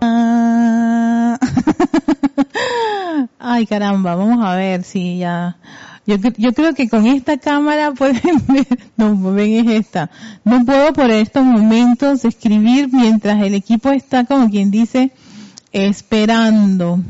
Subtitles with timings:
[0.00, 1.38] Ah.
[3.38, 5.56] Ay, caramba, vamos a ver si ya.
[6.06, 8.66] Yo, yo creo que con esta cámara pueden ver,
[8.96, 10.10] no, ven es esta.
[10.44, 15.12] No puedo por estos momentos escribir mientras el equipo está como quien dice
[15.72, 17.00] esperando.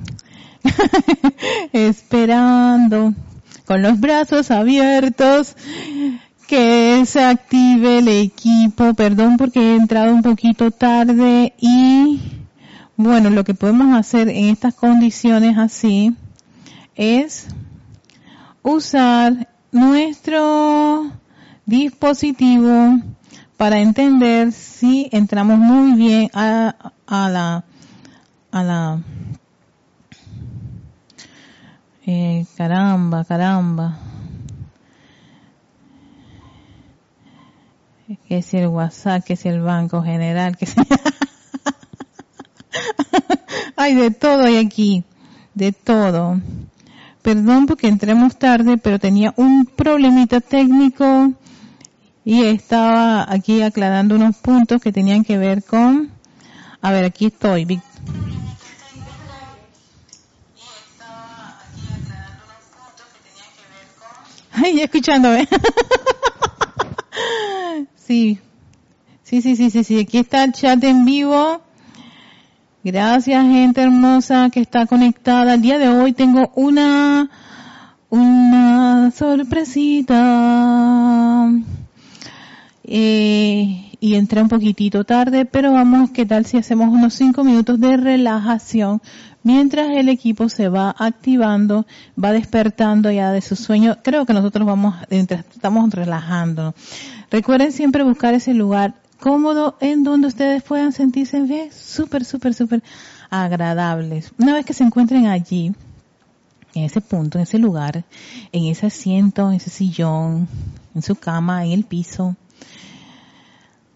[1.73, 3.15] esperando.
[3.67, 5.55] Con los brazos abiertos
[6.49, 8.95] que se active el equipo.
[8.95, 12.21] Perdón porque he entrado un poquito tarde y
[12.97, 16.17] bueno, lo que podemos hacer en estas condiciones así
[16.97, 17.47] es
[18.63, 21.13] usar nuestro
[21.67, 22.99] dispositivo
[23.57, 26.75] para entender si entramos muy bien a,
[27.07, 27.65] la
[28.51, 29.03] a la
[32.07, 33.99] eh, caramba caramba
[38.27, 40.67] que es el WhatsApp que es el banco general que
[43.77, 45.05] Hay de todo hay aquí,
[45.55, 46.41] de todo.
[47.23, 51.33] Perdón porque entremos tarde, pero tenía un problemita técnico
[52.25, 56.11] y estaba aquí aclarando unos puntos que tenían que ver con,
[56.83, 57.81] a ver, aquí estoy.
[64.53, 65.49] Ay, escuchándome.
[68.09, 68.39] sí.
[69.23, 70.01] Sí, sí, sí, sí, sí.
[70.01, 71.61] Aquí está el chat en vivo.
[72.83, 75.55] Gracias, gente hermosa que está conectada.
[75.55, 77.29] El día de hoy tengo una,
[78.09, 80.23] una sorpresita.
[82.85, 87.79] Eh, y entré un poquitito tarde, pero vamos, ¿qué tal si hacemos unos cinco minutos
[87.79, 89.03] de relajación
[89.43, 91.87] mientras el equipo se va activando,
[92.23, 93.99] va despertando ya de su sueño?
[94.03, 96.75] Creo que nosotros vamos, estamos relajando.
[97.31, 102.83] Recuerden siempre buscar ese lugar cómodo en donde ustedes puedan sentirse bien, súper, súper, súper
[103.31, 104.33] agradables.
[104.39, 105.73] Una vez que se encuentren allí,
[106.75, 108.05] en ese punto, en ese lugar,
[108.53, 110.49] en ese asiento, en ese sillón,
[110.95, 112.37] en su cama, en el piso,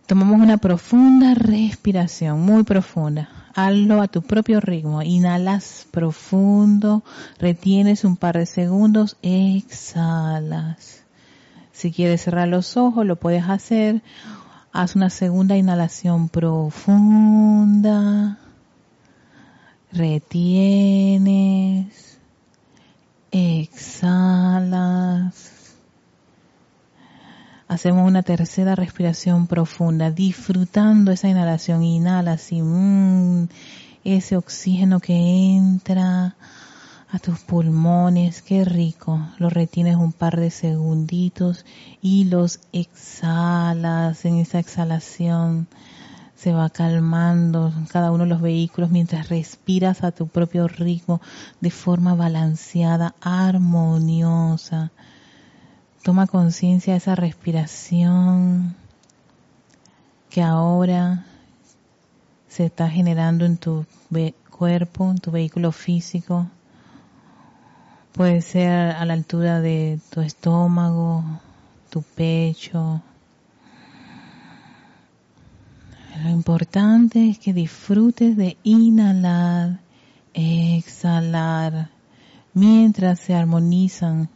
[0.07, 3.29] tomamos una profunda respiración, muy profunda.
[3.55, 5.03] Hazlo a tu propio ritmo.
[5.03, 7.03] Inhalas profundo,
[7.39, 11.05] retienes un par de segundos, exhalas.
[11.73, 14.03] Si quieres cerrar los ojos, lo puedes hacer
[14.75, 17.19] Haz una segunda inhalación profunda.
[19.93, 21.37] Retienes.
[23.31, 24.73] Exhalas.
[27.73, 31.83] Hacemos una tercera respiración profunda, disfrutando esa inhalación.
[31.83, 33.49] Inhala así, mm,
[34.05, 35.15] ese oxígeno que
[35.57, 36.37] entra
[37.11, 39.27] a tus pulmones, qué rico.
[39.39, 41.65] Los retienes un par de segunditos
[42.03, 44.27] y los exhalas.
[44.27, 45.67] En esa exhalación
[46.37, 51.23] se va calmando cada uno de los vehículos mientras respiras a tu propio ritmo
[51.63, 54.93] de forma balanceada, armoniosa.
[56.03, 58.75] Toma conciencia de esa respiración
[60.31, 61.25] que ahora
[62.49, 63.87] se está generando en tu
[64.51, 66.49] cuerpo, en tu vehículo físico
[68.13, 71.25] Puede ser a la altura de tu estómago,
[71.89, 73.01] tu pecho.
[76.23, 79.81] Lo importante es que disfrutes de inhalar,
[80.35, 81.89] exhalar,
[82.53, 84.29] mientras se armonizan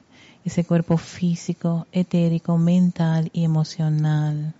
[0.46, 4.54] ese cuerpo físico, etérico, mental y emocional.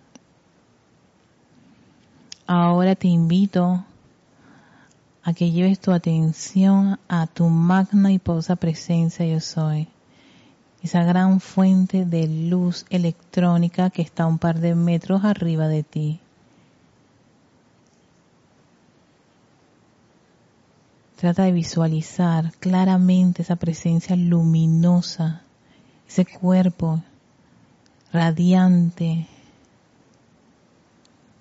[2.45, 3.85] Ahora te invito
[5.23, 9.87] a que lleves tu atención a tu magna y posa presencia yo soy,
[10.83, 16.21] esa gran fuente de luz electrónica que está un par de metros arriba de ti.
[21.15, 25.46] Trata de visualizar claramente esa presencia luminosa,
[26.09, 27.03] ese cuerpo
[28.13, 29.27] radiante,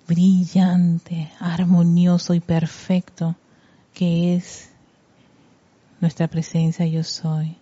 [0.06, 3.34] brillante, armonioso y perfecto
[3.94, 4.68] que es
[6.00, 7.56] nuestra presencia yo soy.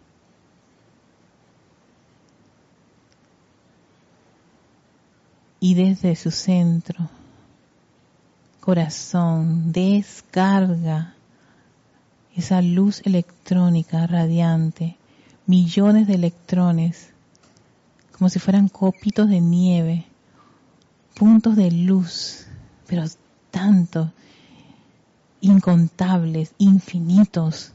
[5.61, 7.09] Y desde su centro,
[8.61, 11.15] corazón, descarga
[12.37, 14.97] esa luz electrónica radiante,
[15.47, 17.11] millones de electrones,
[18.17, 20.07] como si fueran copitos de nieve,
[21.15, 22.47] puntos de luz,
[22.87, 23.05] pero
[23.51, 24.11] tanto
[25.41, 27.73] incontables, infinitos.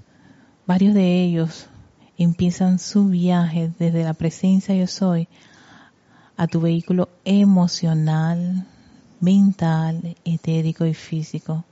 [0.65, 1.67] Varios de ellos
[2.17, 5.27] empiezan su viaje desde la presencia yo soy
[6.35, 8.65] a tu vehículo emocional,
[9.19, 11.65] mental, etérico y físico.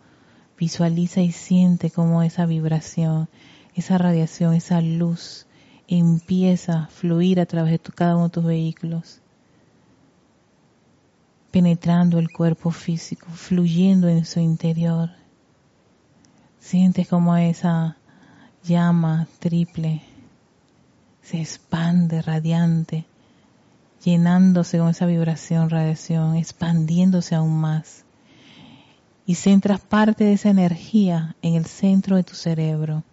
[0.60, 3.30] Visualiza y siente cómo esa vibración,
[3.74, 5.47] esa radiación, esa luz
[5.88, 9.22] empieza a fluir a través de cada uno de tus vehículos,
[11.52, 15.10] penetrando el cuerpo físico, fluyendo en su interior.
[16.60, 17.98] Sientes como esa
[18.64, 20.02] llama triple
[21.28, 23.06] se expande radiante,
[24.02, 28.06] llenándose con esa vibración, radiación, expandiéndose aún más.
[29.26, 33.04] Y centras parte de esa energía en el centro de tu cerebro.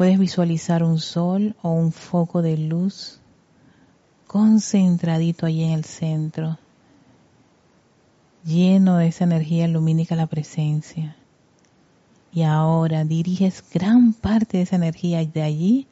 [0.00, 3.20] Puedes visualizar un sol o un foco de luz
[4.26, 6.58] concentradito allí en el centro,
[8.42, 11.16] lleno de esa energía lumínica la presencia.
[12.32, 15.86] Y ahora diriges gran parte de esa energía de allí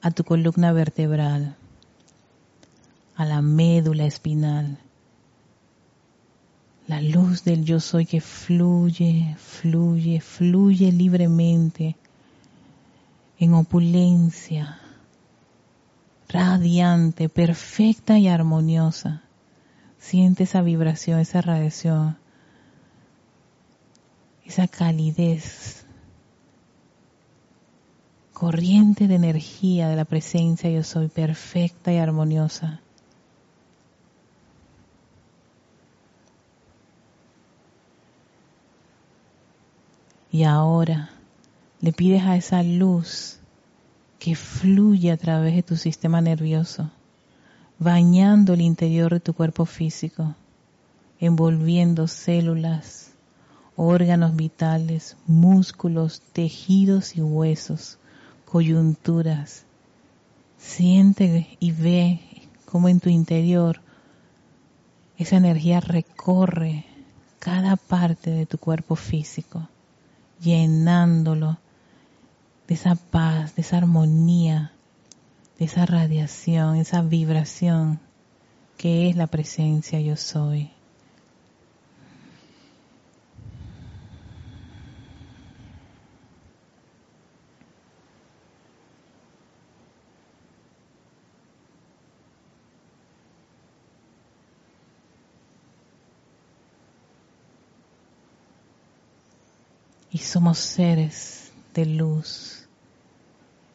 [0.00, 1.54] a tu columna vertebral,
[3.16, 4.78] a la médula espinal.
[6.86, 11.96] La luz del yo soy que fluye, fluye, fluye libremente
[13.38, 14.78] en opulencia,
[16.28, 19.22] radiante, perfecta y armoniosa.
[19.98, 22.18] Siente esa vibración, esa radiación,
[24.44, 25.84] esa calidez
[28.42, 32.80] corriente de energía de la presencia yo soy perfecta y armoniosa.
[40.32, 41.10] Y ahora
[41.82, 43.40] le pides a esa luz
[44.20, 46.92] que fluye a través de tu sistema nervioso,
[47.80, 50.36] bañando el interior de tu cuerpo físico,
[51.18, 53.14] envolviendo células,
[53.74, 57.98] órganos vitales, músculos, tejidos y huesos
[58.44, 59.64] coyunturas.
[60.58, 62.20] Siente y ve
[62.64, 63.80] cómo en tu interior
[65.18, 66.84] esa energía recorre
[67.40, 69.68] cada parte de tu cuerpo físico,
[70.40, 71.58] llenándolo
[72.68, 74.72] de esa paz, de esa armonía,
[75.58, 78.00] de esa radiación, esa vibración
[78.76, 80.70] que es la presencia yo soy.
[100.10, 101.41] Y somos seres
[101.74, 102.68] de luz,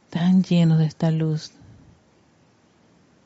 [0.09, 1.51] tan llenos de esta luz,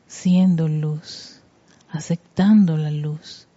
[0.07, 1.41] siendo luz,
[1.89, 3.47] aceptando la luz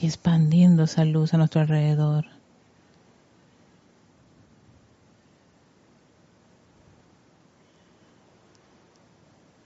[0.00, 2.26] y expandiendo esa luz a nuestro alrededor.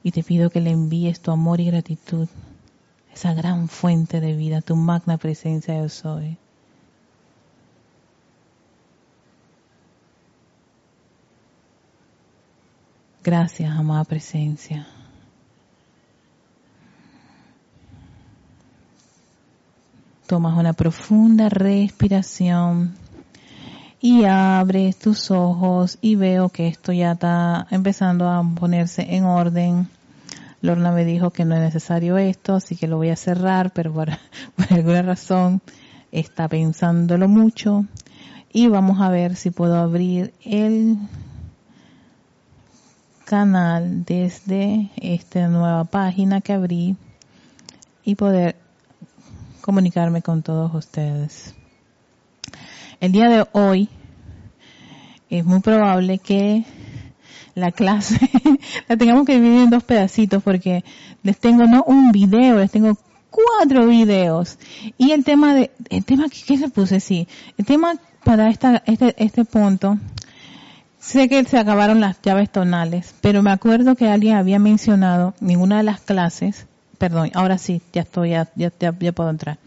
[0.03, 2.29] Y te pido que le envíes tu amor y gratitud,
[3.12, 6.39] esa gran fuente de vida, tu magna presencia yo soy.
[13.29, 14.87] Gracias, amada presencia.
[20.27, 22.95] Tomas una profunda respiración
[24.01, 29.89] y abres tus ojos y veo que esto ya está empezando a ponerse en orden.
[30.63, 33.93] Lorna me dijo que no es necesario esto, así que lo voy a cerrar, pero
[33.93, 34.09] por,
[34.57, 35.61] por alguna razón
[36.13, 37.85] está pensándolo mucho.
[38.55, 40.97] Y vamos a ver si puedo abrir el
[43.29, 46.97] canal desde esta nueva página que abrí
[48.03, 48.56] y poder
[49.61, 51.55] comunicarme con todos ustedes.
[53.01, 53.91] El día de hoy
[55.29, 56.65] es muy probable que
[57.55, 58.19] la clase
[58.89, 60.82] la tengamos que dividir en dos pedacitos porque
[61.23, 62.97] les tengo no un video, les tengo
[63.29, 64.58] cuatro videos
[64.97, 67.93] y el tema de el tema que, se puse sí, el tema
[68.25, 69.99] para esta este este punto
[70.98, 75.60] Sé que se acabaron las llaves tonales, pero me acuerdo que alguien había mencionado en
[75.60, 76.67] una de las clases,
[76.98, 79.58] perdón, ahora sí, ya estoy, ya, ya, ya, puedo entrar.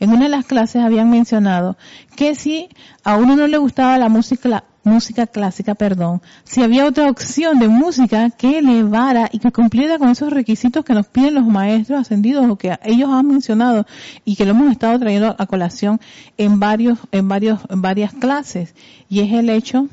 [0.00, 1.76] En una de las clases habían mencionado
[2.16, 2.70] que si
[3.04, 7.68] a uno no le gustaba la música, música clásica, perdón, si había otra opción de
[7.68, 12.48] música que elevara y que cumpliera con esos requisitos que nos piden los maestros ascendidos
[12.48, 13.86] o que ellos han mencionado
[14.24, 16.00] y que lo hemos estado trayendo a colación
[16.38, 18.74] en varios, en varios, en varias clases.
[19.10, 19.86] Y es el hecho,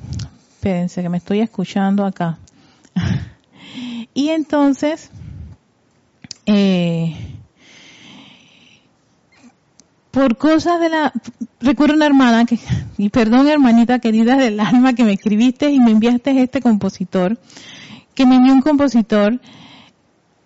[0.58, 2.40] espérense que me estoy escuchando acá.
[4.16, 5.12] y entonces,
[6.48, 7.16] eh,
[10.10, 11.14] por cosas de la,
[11.62, 12.58] recuerdo una hermana que,
[12.98, 17.38] y perdón hermanita querida del alma que me escribiste y me enviaste este compositor,
[18.16, 19.40] que me envió un compositor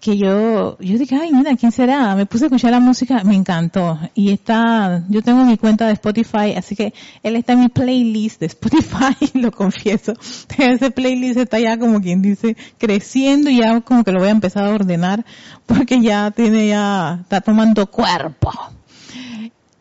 [0.02, 2.16] que yo, yo dije, ay, mira, ¿quién será?
[2.16, 4.00] Me puse a escuchar la música, me encantó.
[4.16, 6.92] Y está, yo tengo mi cuenta de Spotify, así que
[7.22, 10.14] él está en mi playlist de Spotify, lo confieso.
[10.58, 14.32] Ese playlist está ya como quien dice, creciendo y ya como que lo voy a
[14.32, 15.24] empezar a ordenar,
[15.68, 18.52] porque ya tiene, ya, está tomando cuerpo.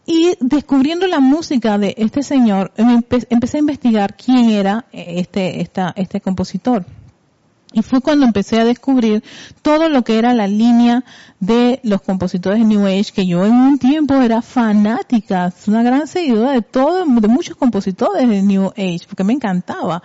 [0.04, 6.20] Y descubriendo la música de este señor, empecé a investigar quién era este, esta, este
[6.20, 6.84] compositor.
[7.72, 9.22] Y fue cuando empecé a descubrir
[9.62, 11.04] todo lo que era la línea
[11.38, 16.08] de los compositores de New Age, que yo en un tiempo era fanática, una gran
[16.08, 20.02] seguidora de todo, de muchos compositores de New Age, porque me encantaba.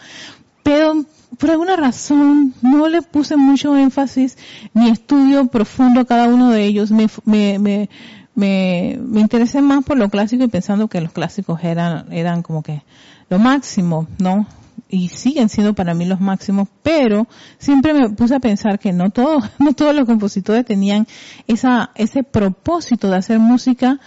[0.61, 1.05] Pero
[1.39, 4.37] por alguna razón no le puse mucho énfasis
[4.73, 6.91] ni estudio profundo a cada uno de ellos.
[6.91, 7.89] Me, me, me,
[8.35, 12.61] me, me interesé más por lo clásico y pensando que los clásicos eran, eran como
[12.61, 12.83] que
[13.29, 14.45] lo máximo, ¿no?
[14.89, 17.27] Y siguen siendo para mí los máximos, pero
[17.57, 21.07] siempre me puse a pensar que no todos, no todos los compositores tenían
[21.47, 23.99] esa, ese propósito de hacer música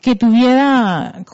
[0.00, 1.24] que tuviera,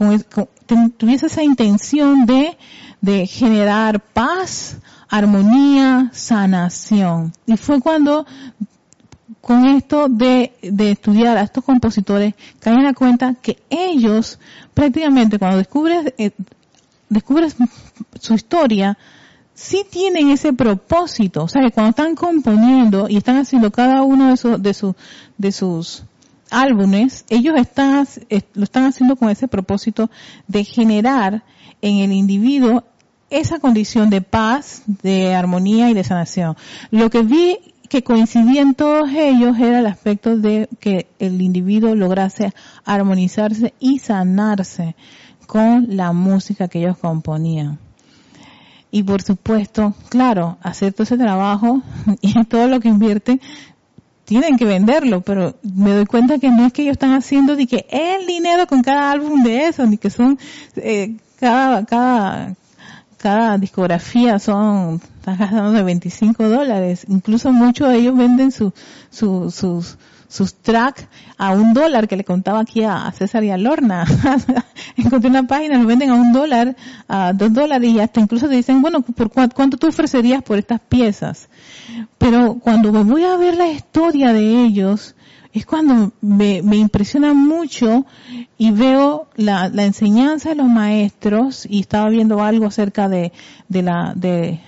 [0.99, 2.59] tuviese esa intención de,
[3.01, 4.79] de generar paz,
[5.09, 7.33] armonía, sanación.
[7.47, 8.27] Y fue cuando
[9.41, 14.39] con esto de, de estudiar a estos compositores, caí en la cuenta que ellos
[14.75, 16.33] prácticamente cuando descubres eh,
[17.09, 17.57] descubres
[18.21, 18.99] su historia,
[19.55, 21.45] sí tienen ese propósito.
[21.45, 24.95] O sea, que cuando están componiendo y están haciendo cada uno de, sus de,
[25.37, 26.05] de sus
[26.51, 28.07] álbumes, ellos están,
[28.55, 30.11] lo están haciendo con ese propósito
[30.47, 31.43] de generar
[31.83, 32.85] en el individuo
[33.31, 36.57] esa condición de paz, de armonía y de sanación.
[36.91, 41.95] Lo que vi que coincidía en todos ellos era el aspecto de que el individuo
[41.95, 42.53] lograse
[42.85, 44.95] armonizarse y sanarse
[45.49, 47.79] con la música que ellos componían.
[48.91, 51.81] Y por supuesto, claro, hacer todo ese trabajo
[52.21, 53.41] y todo lo que invierten,
[54.27, 57.67] tienen que venderlo, pero me doy cuenta que no es que ellos están haciendo ni
[57.67, 60.39] que el dinero con cada álbum de eso, ni que son
[60.77, 62.55] eh, cada, cada,
[63.17, 67.07] cada discografía son, están gastando de 25 dólares.
[67.09, 68.75] Incluso muchos de ellos venden su,
[69.09, 69.97] su, sus,
[70.29, 71.07] sus tracks
[71.37, 74.05] a un dólar que le contaba aquí a César y a Lorna.
[74.97, 76.77] Encontré una página, lo venden a un dólar,
[77.09, 80.81] a dos dólares y hasta incluso te dicen, bueno, ¿por cuánto tú ofrecerías por estas
[80.81, 81.49] piezas?
[82.19, 85.15] Pero cuando me voy a ver la historia de ellos,
[85.53, 88.07] es cuando me, me impresiona mucho
[88.59, 93.33] y veo la, enseñanza de los maestros y estaba viendo algo acerca de,
[93.69, 94.61] de la, de,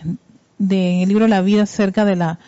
[0.58, 2.38] de, el libro La vida acerca de la,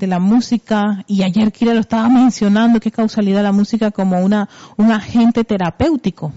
[0.00, 4.48] de la música, y ayer Kira lo estaba mencionando, qué causalidad la música como una,
[4.76, 6.32] un agente terapéutico.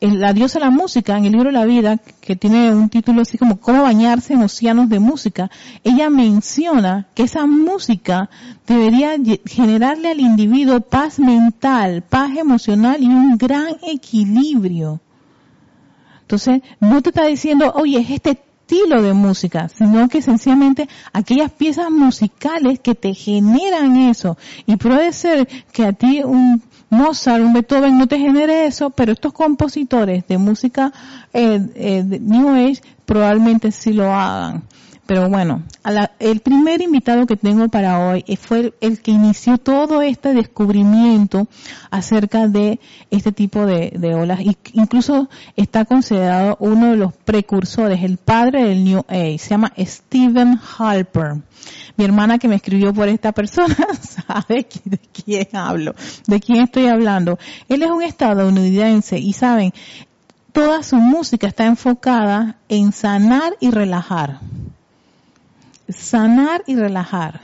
[0.00, 3.38] La diosa de la música, en el libro La Vida, que tiene un título así
[3.38, 5.50] como Cómo bañarse en océanos de música,
[5.82, 8.28] ella menciona que esa música
[8.66, 9.12] debería
[9.46, 15.00] generarle al individuo paz mental, paz emocional y un gran equilibrio.
[16.22, 18.38] Entonces, no te está diciendo, oye, es este
[18.68, 24.36] estilo de música, sino que sencillamente aquellas piezas musicales que te generan eso.
[24.66, 29.12] Y puede ser que a ti un Mozart, un Beethoven no te genere eso, pero
[29.12, 30.92] estos compositores de música
[31.32, 34.64] eh, eh, de New Age probablemente sí lo hagan.
[35.08, 35.62] Pero bueno,
[36.18, 41.48] el primer invitado que tengo para hoy fue el, que inició todo este descubrimiento
[41.90, 42.78] acerca de
[43.10, 44.40] este tipo de, olas.
[44.42, 49.38] Y incluso está considerado uno de los precursores, el padre del New Age.
[49.38, 51.36] Se llama Stephen Halper.
[51.96, 55.94] Mi hermana que me escribió por esta persona sabe de quién hablo,
[56.26, 57.38] de quién estoy hablando.
[57.70, 59.72] Él es un estadounidense y saben,
[60.52, 64.40] toda su música está enfocada en sanar y relajar
[65.88, 67.40] sanar y relajar.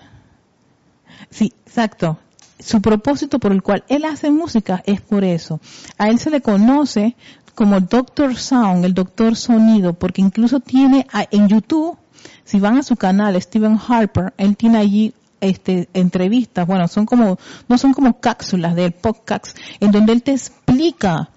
[1.31, 2.19] Sí, exacto.
[2.59, 5.61] Su propósito por el cual él hace música es por eso.
[5.99, 7.17] A él se le conoce
[7.55, 11.97] como Doctor Sound, el doctor sonido, porque incluso tiene en YouTube,
[12.45, 17.39] si van a su canal, Steven Harper, él tiene allí este, entrevistas, bueno, son como,
[17.69, 21.31] no son como cápsulas del podcast, en donde él te explica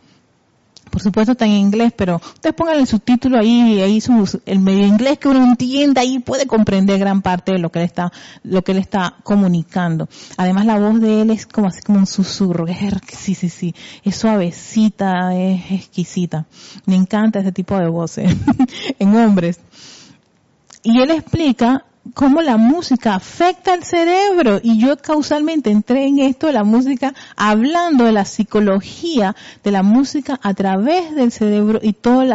[0.89, 3.99] por supuesto está en inglés, pero ustedes pongan el subtítulo ahí, ahí
[4.45, 7.85] el medio inglés que uno entienda y puede comprender gran parte de lo que él
[7.85, 8.11] está,
[8.43, 10.07] lo que él está comunicando.
[10.37, 12.65] Además la voz de él es como así como un susurro,
[13.11, 16.45] sí, sí, sí, es suavecita, es exquisita.
[16.85, 18.35] Me encanta ese tipo de voces
[18.99, 19.59] en hombres.
[20.83, 24.59] Y él explica cómo la música afecta al cerebro.
[24.63, 29.83] Y yo causalmente entré en esto de la música hablando de la psicología de la
[29.83, 32.27] música a través del cerebro y todos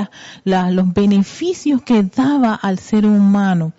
[0.45, 3.73] los beneficios que daba al ser humano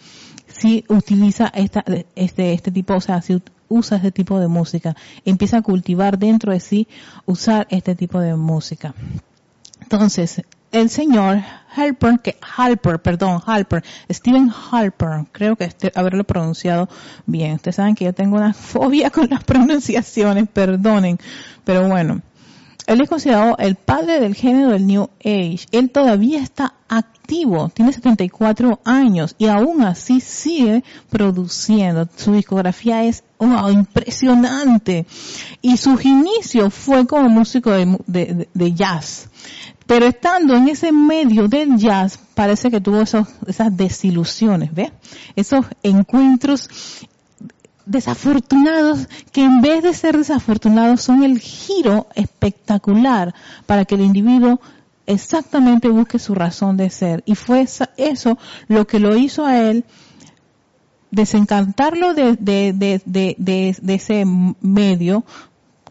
[0.48, 1.84] si utiliza esta,
[2.16, 4.96] este, este tipo, o sea, si usa este tipo de música,
[5.26, 6.88] empieza a cultivar dentro de sí
[7.26, 8.94] usar este tipo de música.
[9.82, 11.42] Entonces, el señor
[11.75, 16.89] Halper, que Halper, perdón, Halper, Steven Halper, creo que este, haberlo pronunciado
[17.25, 17.53] bien.
[17.53, 21.18] Ustedes saben que yo tengo una fobia con las pronunciaciones, perdonen,
[21.63, 22.22] pero bueno.
[22.86, 25.60] Él es considerado el padre del género del New Age.
[25.72, 32.10] Él todavía está activo, tiene 74 años y aún así sigue produciendo.
[32.18, 33.24] Su discografía es
[33.72, 35.06] impresionante.
[35.62, 39.30] Y su inicio fue como músico de jazz.
[39.86, 44.92] Pero estando en ese medio del jazz, parece que tuvo esos, esas desilusiones, ¿ves?
[45.36, 46.70] Esos encuentros
[47.86, 53.36] desafortunados que en vez de ser desafortunados son el giro espectacular
[53.66, 54.62] para que el individuo
[55.06, 57.24] exactamente busque su razón de ser.
[57.25, 58.38] Y fue eso
[58.68, 59.84] lo que lo hizo a él
[61.12, 64.24] desencantarlo de, de, de, de ese
[64.62, 65.25] medio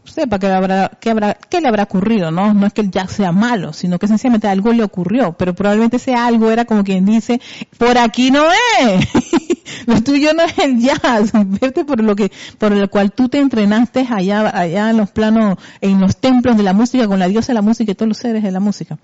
[0.05, 2.53] sepa qué habrá, qué habrá, qué le habrá ocurrido, ¿no?
[2.55, 5.97] No es que el jazz sea malo, sino que sencillamente algo le ocurrió, pero probablemente
[5.97, 7.41] ese algo era como quien dice,
[7.79, 8.45] por aquí no
[8.81, 9.09] es,
[9.87, 13.39] lo tuyo no es el jazz, vete por lo que, por el cual tú te
[13.39, 17.49] entrenaste allá, allá en los planos, en los templos de la música, con la diosa
[17.49, 18.99] de la música y todos los seres de la música,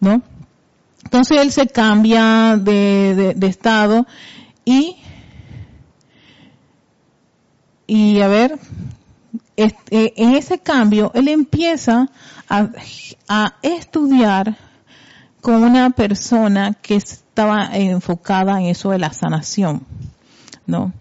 [0.00, 0.22] ¿no?
[1.02, 4.06] Entonces él se cambia de, de, de estado
[4.64, 4.96] y,
[7.86, 8.58] y a ver,
[9.56, 12.08] este, en ese cambio, él empieza
[12.48, 12.70] a,
[13.28, 14.56] a estudiar
[15.40, 19.82] con una persona que estaba enfocada en eso de la sanación,
[20.66, 20.92] ¿no?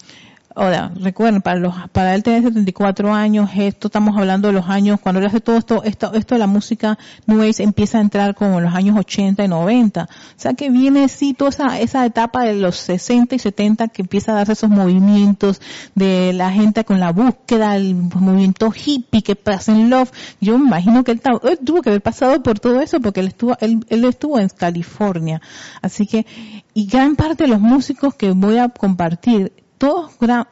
[0.55, 5.00] Ahora, recuerden, para, los, para él tener 74 años, esto estamos hablando de los años,
[5.00, 8.36] cuando él hace todo esto, esto, esto de la música New Age empieza a entrar
[8.36, 10.03] como en los años 80 y 90.
[10.03, 14.03] O sea que viene sí toda esa, esa etapa de los 60 y 70 que
[14.03, 15.60] empieza a darse esos movimientos
[15.95, 20.12] de la gente con la búsqueda, el movimiento hippie que pasa en Love.
[20.39, 21.22] Yo imagino que él,
[21.65, 25.41] tuvo que haber pasado por todo eso porque él estuvo, él, él estuvo en California.
[25.82, 26.27] Así que,
[26.75, 30.12] y gran parte de los músicos que voy a compartir todos,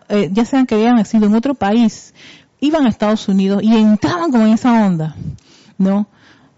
[0.09, 2.13] eh, ya sean que habían nacido en otro país,
[2.59, 5.15] iban a Estados Unidos y entraban como en esa onda,
[5.77, 6.07] ¿no?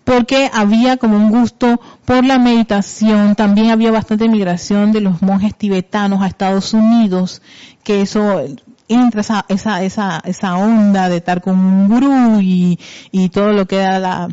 [0.04, 5.56] Porque había como un gusto por la meditación, también había bastante migración de los monjes
[5.56, 7.42] tibetanos a Estados Unidos,
[7.84, 8.42] que eso
[8.90, 12.80] entra esa, esa, esa, esa onda de estar con un gurú y,
[13.12, 14.28] y todo lo que era la,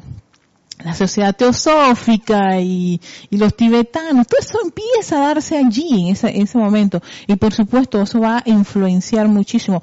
[0.84, 6.58] la sociedad teosófica y, los tibetanos, todo eso empieza a darse allí en ese, ese
[6.58, 7.02] momento.
[7.26, 9.82] Y por supuesto eso va a influenciar muchísimo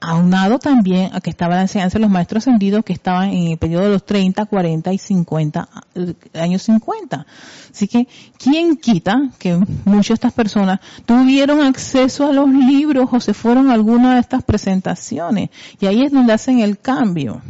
[0.00, 3.58] aunado también a que estaba la enseñanza de los maestros ascendidos que estaban en el
[3.58, 7.26] periodo de los 30, 40 y 50, eh, años 50.
[7.72, 8.06] Así que,
[8.38, 13.70] ¿quién quita que muchas de estas personas tuvieron acceso a los libros o se fueron
[13.70, 15.50] a alguna de estas presentaciones?
[15.80, 17.42] Y ahí es donde hacen el cambio.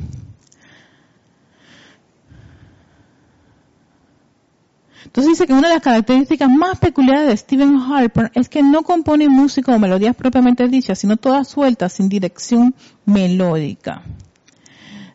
[5.17, 8.83] Entonces dice que una de las características más peculiares de Stephen Harper es que no
[8.83, 12.75] compone música o melodías propiamente dichas, sino todas sueltas sin dirección
[13.07, 14.03] melódica.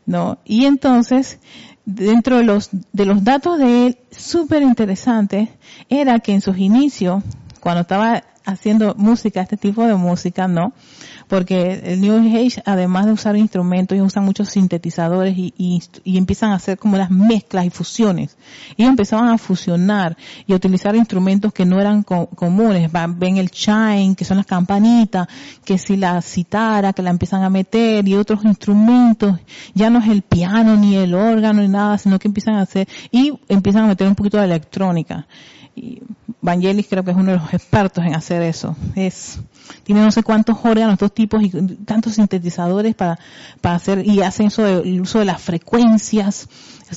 [0.08, 0.40] ¿No?
[0.44, 1.38] Y entonces,
[1.86, 5.50] dentro de los, de los datos de él, súper interesantes,
[5.88, 7.24] era que en sus inicios,
[7.60, 10.74] cuando estaba haciendo música, este tipo de música, ¿no?
[11.32, 16.56] Porque el New Age, además de usar instrumentos, ellos usan muchos sintetizadores y, empiezan a
[16.56, 18.36] hacer como las mezclas y fusiones.
[18.76, 22.92] Ellos empezaban a fusionar y a utilizar instrumentos que no eran comunes.
[23.16, 25.30] ven el chime, que son las campanitas,
[25.64, 29.40] que si la citara, que la empiezan a meter y otros instrumentos.
[29.74, 32.90] Ya no es el piano ni el órgano ni nada, sino que empiezan a hacer
[33.10, 35.26] y empiezan a meter un poquito de electrónica.
[35.74, 36.02] Y
[36.42, 38.76] Vangelis creo que es uno de los expertos en hacer eso.
[38.96, 39.40] Es,
[39.84, 41.50] tiene no sé cuántos órganos, estos tipos y
[41.86, 43.20] tantos sintetizadores para,
[43.62, 46.48] para hacer, y hacen eso el uso de las frecuencias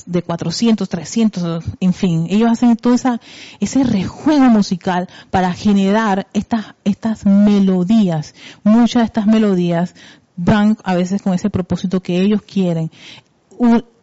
[0.07, 2.27] de 400, 300, en fin.
[2.29, 3.21] Ellos hacen todo esa,
[3.59, 8.33] ese rejuego musical para generar estas, estas melodías.
[8.63, 9.93] Muchas de estas melodías
[10.35, 12.89] van a veces con ese propósito que ellos quieren.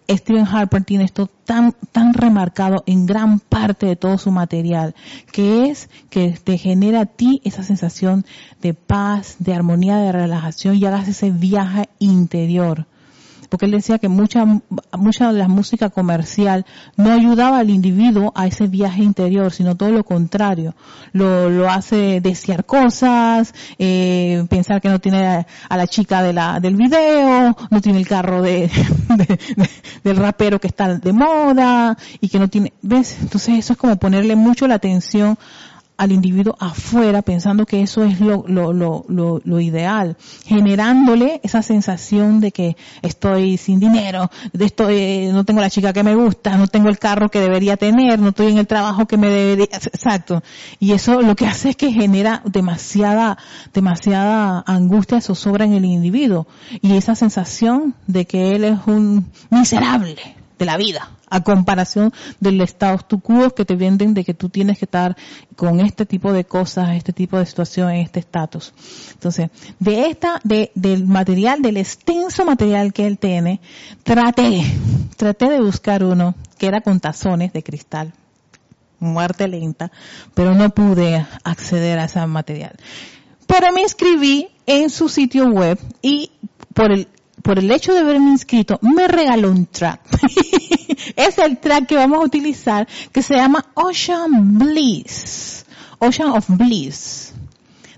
[0.09, 4.95] Stephen Harper tiene esto tan, tan remarcado en gran parte de todo su material,
[5.33, 8.25] que es que te genera a ti esa sensación
[8.61, 12.87] de paz, de armonía, de relajación y hagas ese viaje interior
[13.53, 14.47] porque él decía que mucha,
[14.97, 16.65] mucha de la música comercial
[16.97, 20.75] no ayudaba al individuo a ese viaje interior, sino todo lo contrario.
[21.13, 26.61] Lo, lo hace desear cosas, eh, pensar que no tiene a la chica de la,
[26.61, 28.71] del video, no tiene el carro de,
[30.03, 33.19] del rapero que está de moda y que no tiene, ¿ves?
[33.21, 35.37] Entonces eso es como ponerle mucho la atención
[35.97, 42.41] al individuo afuera pensando que eso es lo, lo, lo, lo, ideal, generándole esa sensación
[42.41, 46.67] de que estoy sin dinero, de estoy, no tengo la chica que me gusta, no
[46.67, 50.43] tengo el carro que debería tener, no estoy en el trabajo que me debería, exacto.
[50.81, 53.39] Y eso lo que hace es que genera demasiada,
[53.73, 56.47] demasiada angustia, zozobra en el individuo
[56.81, 60.17] y esa sensación de que él es un miserable
[60.59, 63.23] de la vida a comparación del estado tu
[63.57, 65.17] que te venden de que tú tienes que estar
[65.57, 68.75] con este tipo de cosas, este tipo de situación, este estatus.
[69.15, 73.61] Entonces, de esta, de, del material, del extenso material que él tiene,
[74.03, 74.63] traté,
[75.17, 78.13] traté de buscar uno que era con tazones de cristal,
[78.99, 79.91] muerte lenta,
[80.35, 82.77] pero no pude acceder a ese material.
[83.47, 86.31] Pero me inscribí en su sitio web y
[86.75, 87.09] por el
[87.43, 90.01] por el hecho de haberme inscrito, me regaló un track.
[91.17, 95.67] es el track que vamos a utilizar que se llama Ocean Bliss.
[95.99, 97.33] Ocean of Bliss.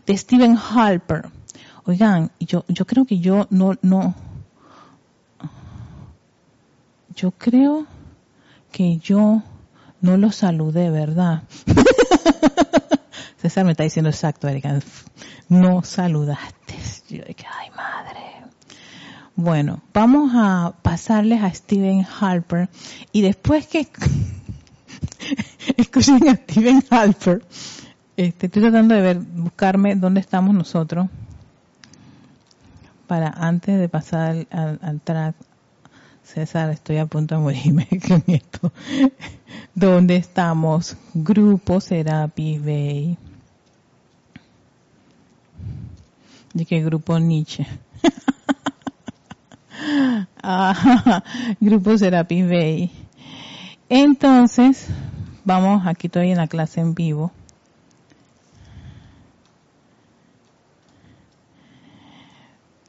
[0.06, 1.28] De Stephen Harper.
[1.86, 4.14] Oigan, yo, yo creo que yo no, no,
[7.14, 7.86] yo creo
[8.72, 9.42] que yo
[10.00, 11.42] no lo saludé, ¿verdad?
[13.36, 14.80] César me está diciendo exacto, Erika.
[15.48, 16.74] No saludaste.
[17.08, 18.33] Yo ay madre.
[19.36, 22.68] Bueno, vamos a pasarles a Stephen Harper
[23.10, 23.88] y después que
[25.76, 27.44] escuchen a Stephen Harper,
[28.16, 31.08] este, estoy tratando de ver, buscarme dónde estamos nosotros
[33.08, 35.34] para antes de pasar al, track.
[36.22, 38.72] César, estoy a punto de morirme con esto.
[39.74, 40.96] ¿Dónde estamos?
[41.12, 43.18] Grupo Serapis Bay.
[46.54, 47.66] ¿De qué grupo Nietzsche?
[50.46, 51.22] Ah,
[51.60, 52.90] Grupo Serapis Bay.
[53.88, 54.88] Entonces,
[55.44, 57.32] vamos, aquí estoy en la clase en vivo.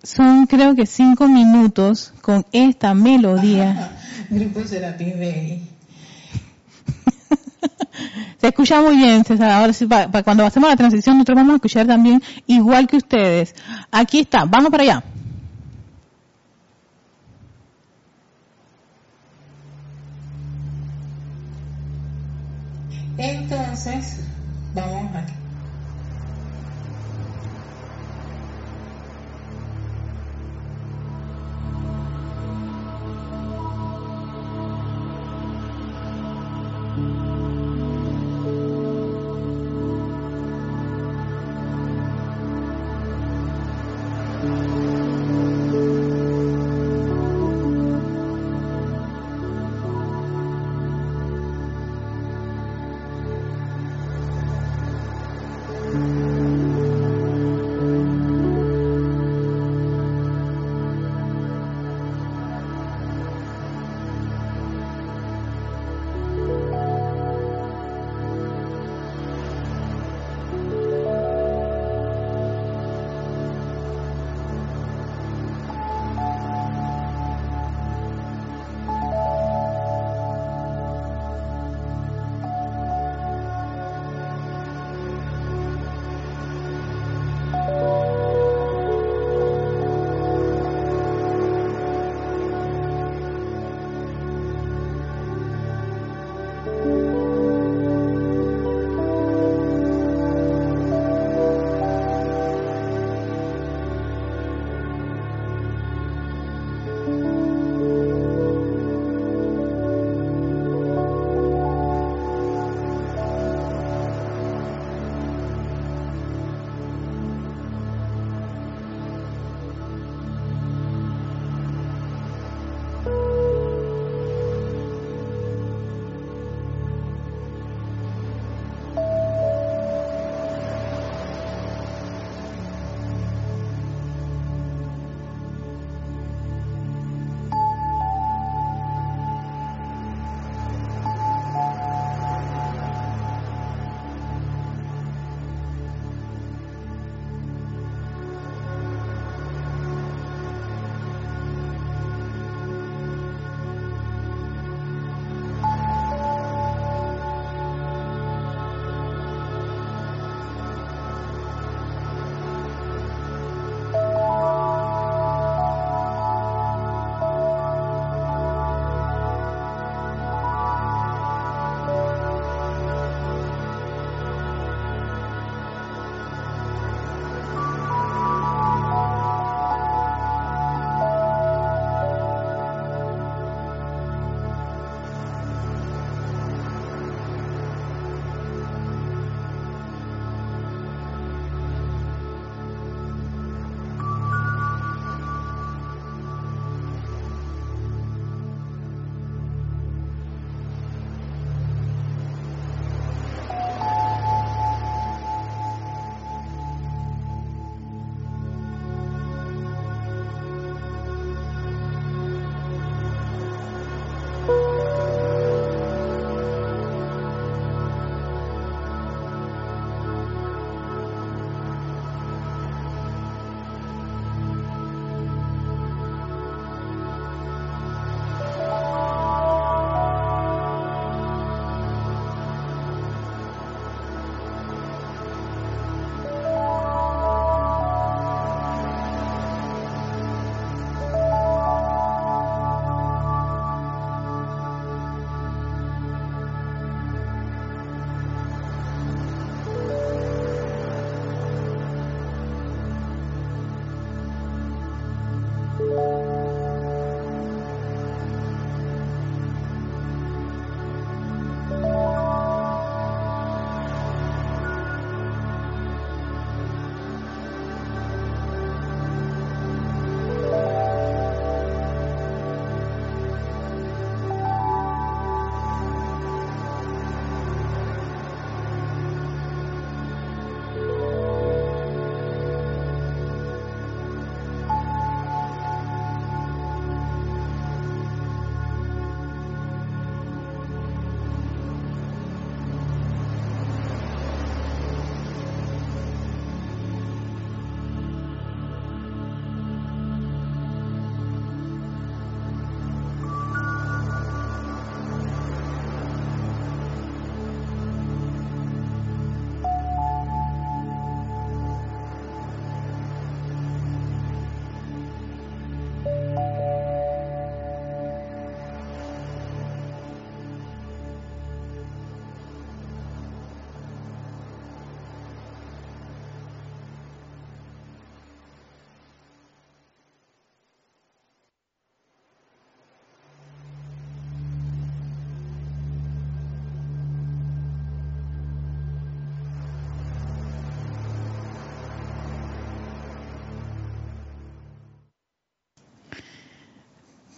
[0.04, 3.98] Son creo que cinco minutos con esta melodía.
[4.30, 5.70] Grupo Serapis Bay.
[8.40, 9.50] Se escucha muy bien, César.
[9.50, 13.56] Ahora sí, para cuando hacemos la transición, nosotros vamos a escuchar también igual que ustedes.
[13.92, 15.04] Aquí está, vamos para allá.
[23.18, 24.20] Entonces,
[24.74, 25.35] vamos aquí.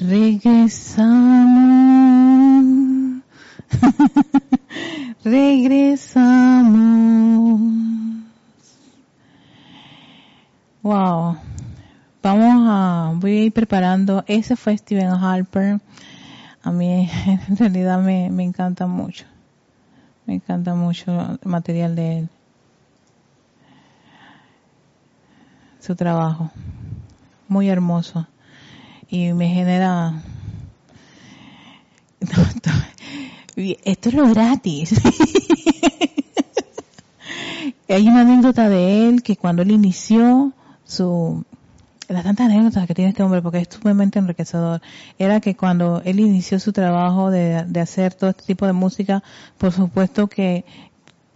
[0.08, 1.04] Regresamos.
[5.26, 6.80] Regresamos.
[10.82, 11.38] Wow.
[12.24, 14.24] Vamos a, voy a ir preparando.
[14.28, 15.10] Ese fue Steven.
[15.10, 17.10] A mí
[17.50, 19.26] en realidad me, me encanta mucho.
[20.26, 22.30] Me encanta mucho el material de él.
[25.82, 26.50] Su trabajo.
[27.50, 28.26] Muy hermoso
[29.10, 30.22] y me genera
[33.84, 34.94] esto es lo gratis.
[37.90, 40.52] Hay una anécdota de él que cuando él inició
[40.84, 41.44] su
[42.10, 44.82] las tantas anécdotas que tiene este hombre porque es sumamente enriquecedor
[45.20, 49.24] era que cuando él inició su trabajo de, de hacer todo este tipo de música
[49.58, 50.64] por supuesto que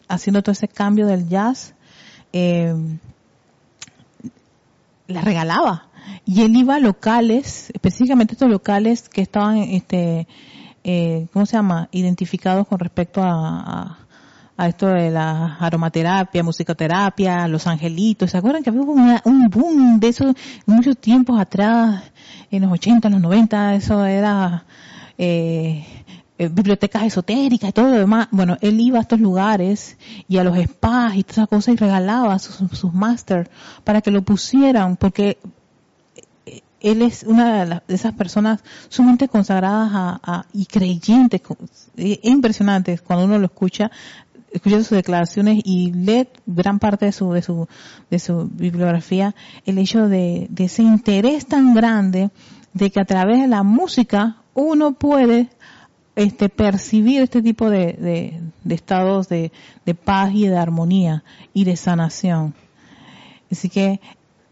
[0.08, 1.74] haciendo todo ese cambio del jazz
[2.32, 2.74] eh,
[5.08, 5.91] le regalaba
[6.26, 10.28] y él iba a locales, específicamente estos locales que estaban, este,
[10.84, 11.90] eh, ¿cómo se llama?
[11.92, 13.98] Identificados con respecto a,
[14.58, 18.32] a, esto de la aromaterapia, musicoterapia, los angelitos.
[18.32, 18.82] ¿Se acuerdan que había
[19.26, 20.34] un boom de eso
[20.66, 22.04] muchos tiempos atrás,
[22.52, 23.76] en los 80, en los 90?
[23.76, 24.66] Eso era,
[25.18, 25.86] eh,
[26.38, 28.28] bibliotecas esotéricas y todo lo demás.
[28.32, 31.78] Bueno, él iba a estos lugares y a los spas y todas esas cosas y
[31.78, 33.50] regalaba sus, sus máster
[33.84, 35.38] para que lo pusieran, porque
[36.82, 41.42] él es una de, esas personas sumamente consagradas a, y creyentes.
[41.96, 43.92] Es impresionante cuando uno lo escucha,
[44.52, 47.68] escucha sus declaraciones y lee gran parte de su, de su,
[48.10, 52.32] de su bibliografía, el hecho de, ese interés tan grande
[52.74, 55.50] de que a través de la música uno puede
[56.16, 59.52] este, percibir este tipo de, de estados de,
[59.86, 62.54] de paz y de armonía y de sanación.
[63.52, 64.00] Así que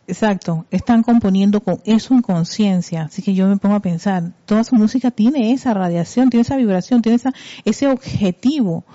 [0.10, 4.64] Exacto, están componiendo con eso en conciencia, así que yo me pongo a pensar, toda
[4.64, 7.32] su música tiene esa radiación, tiene esa vibración, tiene esa,
[7.64, 8.86] ese objetivo,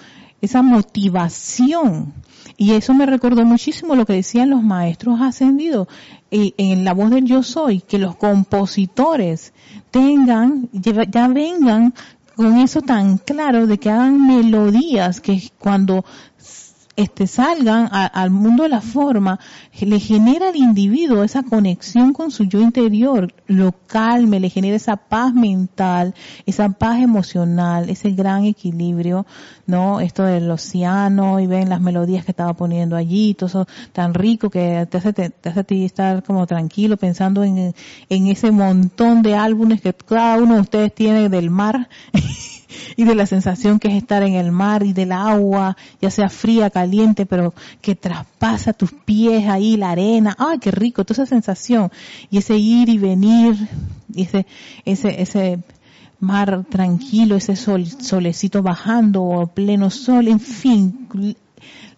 [0.40, 2.12] esa motivación.
[2.56, 5.86] Y eso me recordó muchísimo lo que decían los maestros ascendidos
[6.32, 9.52] eh, en la voz del yo soy, que los compositores
[9.92, 11.94] tengan, ya vengan
[12.34, 16.04] con eso tan claro de que hagan melodías que cuando
[16.96, 19.40] este, salgan al mundo de la forma,
[19.80, 24.96] le genera al individuo esa conexión con su yo interior, lo calme, le genera esa
[24.96, 26.14] paz mental,
[26.46, 29.26] esa paz emocional, ese gran equilibrio,
[29.66, 30.00] ¿no?
[30.00, 34.50] Esto del océano y ven las melodías que estaba poniendo allí, todo eso tan rico
[34.50, 37.74] que te hace, te, hace a ti estar como tranquilo pensando en,
[38.08, 41.88] en ese montón de álbumes que cada uno de ustedes tiene del mar.
[42.96, 46.28] y de la sensación que es estar en el mar y del agua, ya sea
[46.28, 51.34] fría, caliente, pero que traspasa tus pies ahí, la arena, ay, qué rico, toda esa
[51.34, 51.90] sensación.
[52.30, 53.68] Y ese ir y venir,
[54.14, 54.46] y ese,
[54.84, 55.58] ese, ese
[56.20, 61.08] mar tranquilo, ese sol, solecito bajando o pleno sol, en fin,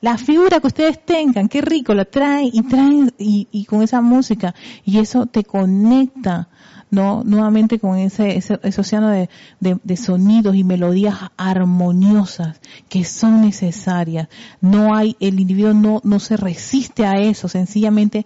[0.00, 4.00] la figura que ustedes tengan, qué rico, la traen y traen y, y con esa
[4.00, 4.54] música.
[4.84, 6.48] Y eso te conecta
[6.90, 9.28] no nuevamente con ese, ese, océano de,
[9.60, 14.28] de, sonidos y melodías armoniosas que son necesarias.
[14.60, 18.24] No hay, el individuo no, no se resiste a eso, sencillamente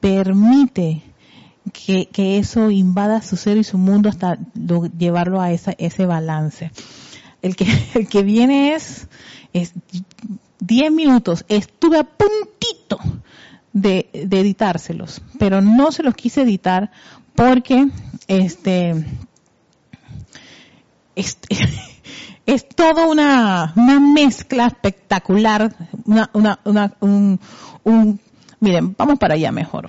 [0.00, 1.02] permite
[1.72, 4.38] que, que eso invada su ser y su mundo hasta
[4.98, 6.70] llevarlo a esa, ese balance.
[7.42, 9.08] El que, el que viene es,
[9.52, 9.72] es
[10.60, 11.44] 10 minutos.
[11.48, 12.98] Estuve a puntito
[13.72, 16.90] de, de editárselos, pero no se los quise editar
[17.38, 17.86] porque
[18.26, 18.90] este
[21.14, 21.38] es,
[22.46, 25.72] es toda una, una mezcla espectacular,
[26.04, 27.38] una, una, una un,
[27.84, 28.20] un,
[28.58, 29.88] miren, vamos para allá mejor.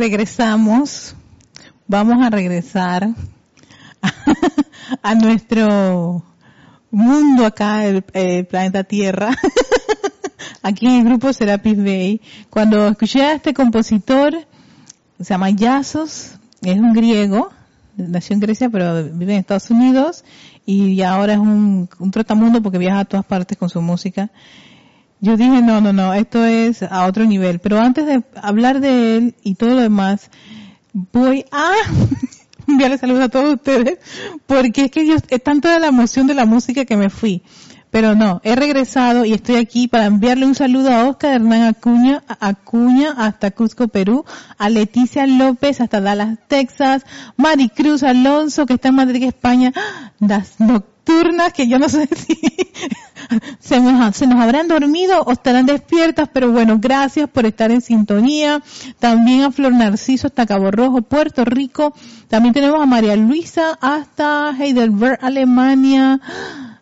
[0.00, 1.14] Regresamos.
[1.86, 3.10] Vamos a regresar
[5.02, 6.24] a, nuestro
[6.90, 8.02] mundo acá, el,
[8.46, 9.36] planeta Tierra.
[10.62, 12.22] Aquí en el grupo Serapis Bay.
[12.48, 14.46] Cuando escuché a este compositor,
[15.20, 17.50] se llama Yazos, es un griego,
[17.96, 20.24] nació en Grecia pero vive en Estados Unidos
[20.64, 24.30] y ahora es un, un trotamundo porque viaja a todas partes con su música.
[25.20, 27.58] Yo dije, no, no, no, esto es a otro nivel.
[27.58, 30.30] Pero antes de hablar de él y todo lo demás,
[30.92, 31.72] voy a
[32.66, 33.98] enviarle saludos a todos ustedes,
[34.46, 37.42] porque es que yo, es tanto de la emoción de la música que me fui.
[37.90, 42.22] Pero no, he regresado y estoy aquí para enviarle un saludo a Oscar Hernán Acuña,
[42.38, 44.24] Acuña hasta Cusco, Perú,
[44.58, 47.04] a Leticia López hasta Dallas, Texas,
[47.36, 49.72] Maricruz Alonso que está en Madrid, España,
[50.20, 50.60] las
[51.00, 52.38] nocturnas que yo no sé si
[53.58, 57.80] se nos, se nos habrán dormido o estarán despiertas, pero bueno, gracias por estar en
[57.80, 58.62] sintonía.
[58.98, 61.94] También a Flor Narciso hasta Cabo Rojo, Puerto Rico.
[62.28, 66.20] También tenemos a María Luisa hasta Heidelberg, Alemania.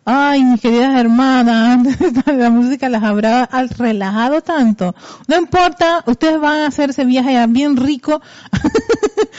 [0.05, 1.85] Ay, mis queridas hermanas,
[2.25, 3.47] la música las habrá
[3.77, 4.95] relajado tanto.
[5.27, 8.19] No importa, ustedes van a hacer ese viaje bien rico,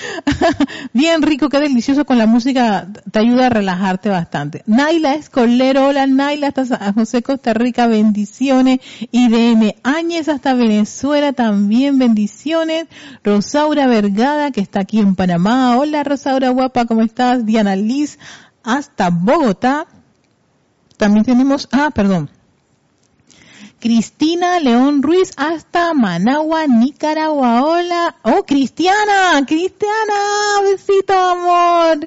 [0.92, 4.62] bien rico, qué delicioso con la música, te ayuda a relajarte bastante.
[4.66, 8.80] Naila Escolero, hola Naila, hasta San José, Costa Rica, bendiciones.
[9.12, 12.86] IDM Áñez hasta Venezuela, también bendiciones.
[13.24, 17.46] Rosaura Vergada, que está aquí en Panamá, hola Rosaura guapa, ¿cómo estás?
[17.46, 18.18] Diana Liz,
[18.62, 19.86] hasta Bogotá.
[20.96, 22.30] También tenemos, ah, perdón.
[23.80, 27.64] Cristina León Ruiz hasta Managua, Nicaragua.
[27.64, 28.14] Hola.
[28.22, 30.14] Oh, Cristiana, Cristiana,
[30.62, 32.06] besito amor.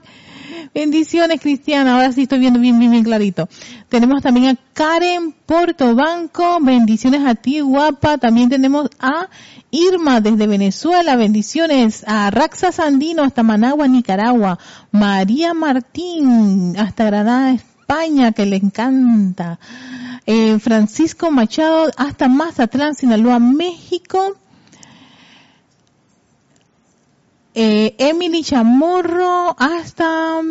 [0.74, 1.95] Bendiciones, Cristiana.
[1.95, 3.49] Ahora sí estoy viendo bien, bien, bien clarito.
[3.89, 6.59] Tenemos también a Karen Portobanco.
[6.61, 8.19] Bendiciones a ti, guapa.
[8.19, 9.30] También tenemos a
[9.71, 11.15] Irma desde Venezuela.
[11.15, 14.59] Bendiciones a Raxa Sandino hasta Managua, Nicaragua.
[14.91, 19.59] María Martín hasta Granada, España, que le encanta.
[20.26, 24.38] Eh, Francisco Machado hasta Mazatlán, Sinaloa, México.
[27.55, 30.41] Eh, Emily Chamorro hasta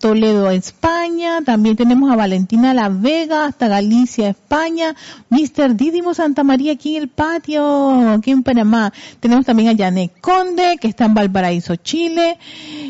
[0.00, 1.42] Toledo, España.
[1.44, 4.96] También tenemos a Valentina La Vega hasta Galicia, España.
[5.28, 5.76] Mr.
[5.76, 8.92] Didimo Santa María aquí en el patio, aquí en Panamá.
[9.20, 12.38] Tenemos también a Janet Conde, que está en Valparaíso, Chile.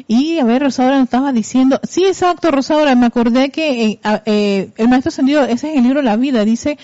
[0.07, 4.71] Y a ver, Rosaura nos estaba diciendo, sí, exacto, Rosaura, me acordé que eh, eh,
[4.77, 6.79] el maestro Ascendido, ese es el libro La Vida, dice,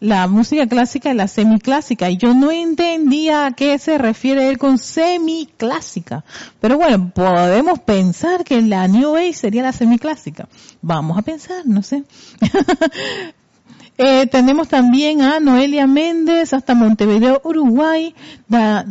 [0.00, 2.10] la música clásica y la semiclásica.
[2.10, 6.24] Y yo no entendía a qué se refiere él con semiclásica.
[6.60, 10.48] Pero bueno, podemos pensar que la New Age sería la semiclásica.
[10.80, 12.02] Vamos a pensar, no sé.
[13.98, 18.14] Eh, tenemos también a Noelia Méndez hasta Montevideo, Uruguay.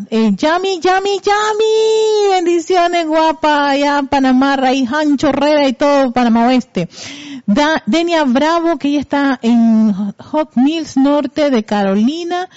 [0.09, 2.29] eh, Yami, Yami, Yami.
[2.31, 3.71] Bendiciones, guapa.
[3.71, 6.89] Allá Panamá, Raíz Chorrera y todo Panamá Oeste.
[7.87, 12.47] Denia Bravo, que ella está en Hot Mills Norte de Carolina.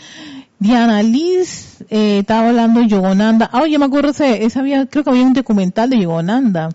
[0.59, 3.51] Diana Liz, eh, estaba hablando de Yogonanda.
[3.68, 6.68] Yo me acuerdo, esa había, creo que había un documental de Yogonanda.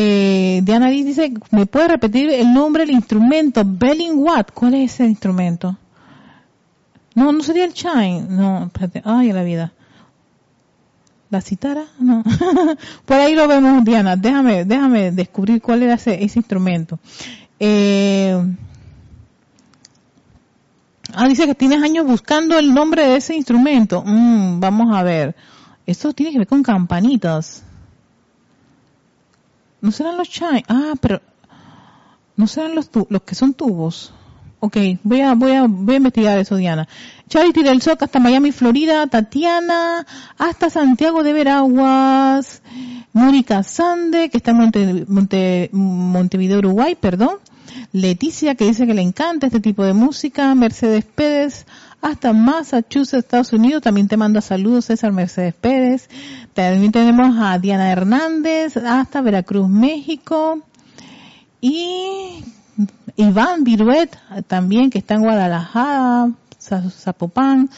[0.00, 3.64] Eh, Diana dice, ¿me puede repetir el nombre del instrumento?
[3.66, 4.52] Belling Watt.
[4.54, 5.76] ¿Cuál es ese instrumento?
[7.16, 8.24] No, no sería el chime.
[8.28, 9.02] No, espérate.
[9.04, 9.72] Ay, la vida.
[11.30, 11.86] ¿La citara?
[11.98, 12.22] No.
[13.06, 14.14] Por ahí lo vemos, Diana.
[14.14, 17.00] Déjame, déjame descubrir cuál era ese, ese instrumento.
[17.58, 18.40] Eh,
[21.12, 24.04] ah, dice que tienes años buscando el nombre de ese instrumento.
[24.06, 25.34] Mm, vamos a ver.
[25.86, 27.64] Esto tiene que ver con campanitas.
[29.80, 30.64] ¿No serán los chai?
[30.68, 31.20] Ah, pero
[32.36, 34.12] ¿no serán los, los que son tubos?
[34.60, 36.88] Ok, voy a, voy a, voy a investigar eso, Diana.
[37.28, 39.06] Charity del Soc hasta Miami, Florida.
[39.06, 40.04] Tatiana
[40.36, 42.62] hasta Santiago de Veraguas.
[43.12, 47.36] Mónica Sande, que está en Monte, Montevideo, Uruguay, perdón.
[47.92, 50.54] Leticia, que dice que le encanta este tipo de música.
[50.56, 51.66] Mercedes Pérez,
[52.00, 53.82] hasta Massachusetts, Estados Unidos.
[53.82, 56.08] También te manda saludos, César Mercedes Pérez.
[56.54, 60.60] También tenemos a Diana Hernández, hasta Veracruz, México.
[61.60, 62.44] Y
[63.16, 66.30] Iván Viruet, también, que está en Guadalajara,
[66.60, 67.68] Zapopan.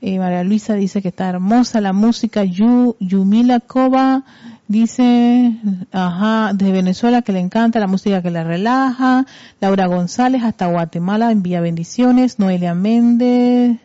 [0.00, 2.44] Eh, María Luisa dice que está hermosa la música.
[2.44, 4.24] Yu, Yumila Cova
[4.70, 5.52] dice,
[5.90, 9.26] ajá, de Venezuela que le encanta la música que la relaja.
[9.60, 12.38] Laura González hasta Guatemala envía bendiciones.
[12.38, 13.78] Noelia Méndez.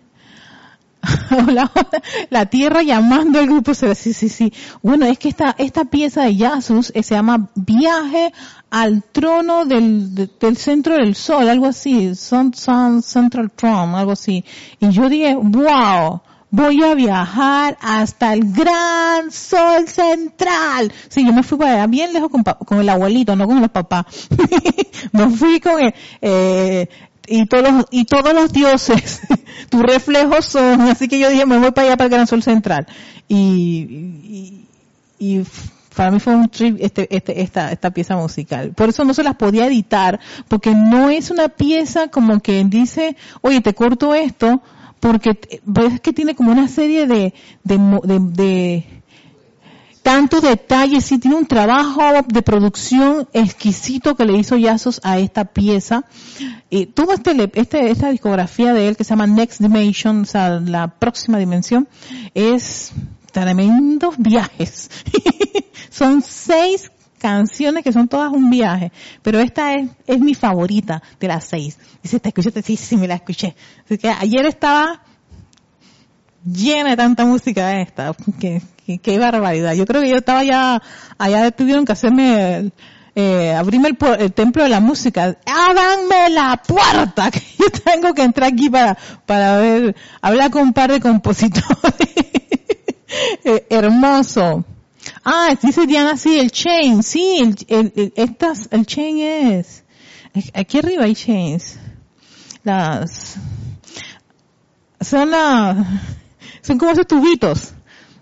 [1.48, 1.72] Hola,
[2.30, 3.74] la tierra llamando al grupo.
[3.74, 4.54] Sí, sí, sí.
[4.84, 8.32] Bueno, es que esta, esta pieza de Yasus eh, se llama Viaje
[8.70, 14.46] al trono del, del centro del sol, algo así, Sun, Sun Central Throne, algo así.
[14.80, 16.22] Y yo dije, wow,
[16.56, 20.92] voy a viajar hasta el gran sol central.
[21.10, 23.72] Sí, yo me fui para allá bien lejos con, con el abuelito, no con los
[23.72, 24.06] papás.
[25.12, 26.88] me fui con el, eh,
[27.28, 29.22] y todos y todos los dioses,
[29.70, 32.42] tus reflejos son, así que yo dije, me voy para allá para el Gran Sol
[32.42, 32.88] Central.
[33.28, 34.66] Y,
[35.20, 35.44] y,
[35.96, 38.74] para mí fue un trip este, este, esta, esta pieza musical.
[38.76, 43.16] Por eso no se las podía editar, porque no es una pieza como que dice,
[43.42, 44.62] oye, te corto esto,
[45.06, 47.32] porque ves que tiene como una serie de,
[47.64, 47.78] de,
[48.34, 48.84] de
[50.02, 55.46] tantos detalles, sí tiene un trabajo de producción exquisito que le hizo Yazos a esta
[55.46, 56.06] pieza.
[56.72, 60.60] Y toda este, este, esta discografía de él que se llama Next Dimension, o sea,
[60.60, 61.88] la próxima dimensión,
[62.34, 62.92] es
[63.32, 64.90] tremendos viajes.
[65.92, 68.92] son seis canciones que son todas un viaje,
[69.22, 71.78] pero esta es, es mi favorita de las seis.
[72.04, 72.62] Dice, ¿te escuchaste?
[72.62, 73.56] Sí, sí, me la escuché.
[73.86, 75.02] Así que ayer estaba
[76.46, 78.62] llena de tanta música esta, que
[79.02, 79.74] qué, barbaridad.
[79.74, 80.82] Yo creo que yo estaba ya,
[81.18, 82.72] allá tuvieron que hacerme,
[83.16, 83.90] eh, abrirme
[84.20, 85.38] el, templo de la música.
[85.46, 87.32] ¡Ábanme la puerta!
[87.32, 91.66] Que yo tengo que entrar aquí para, para ver, hablar con un par de compositores.
[93.44, 94.66] eh, hermoso.
[95.28, 99.84] Ah, dice Diana, sí, el chain, sí, el, el, estas, el chain es,
[100.54, 101.80] aquí arriba hay chains.
[102.64, 103.36] Las,
[105.02, 105.78] son las,
[106.62, 107.74] son como esos tubitos.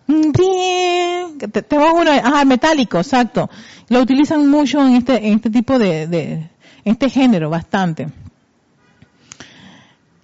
[0.07, 1.37] Bien,
[1.67, 3.49] tengo uno, ajá, metálico, exacto.
[3.89, 6.51] Lo utilizan mucho en este, en este tipo de, de en
[6.93, 8.07] este género, bastante.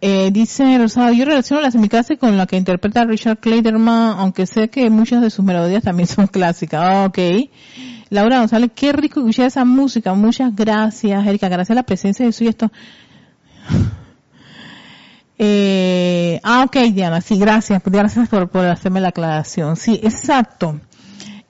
[0.02, 4.70] Eh, dice Rosado, yo relaciono la semiclase con la que interpreta Richard Clayderman, aunque sé
[4.70, 7.08] que muchas de sus melodías también son clásicas.
[7.08, 7.20] ok.
[8.10, 10.14] Laura González, qué rico escuchar esa música.
[10.14, 11.48] Muchas gracias, Erika.
[11.48, 12.72] Gracias a la presencia de su y esto.
[15.42, 19.78] Eh, ah, ok, Diana, sí, gracias, gracias por, por hacerme la aclaración.
[19.78, 20.82] Sí, exacto.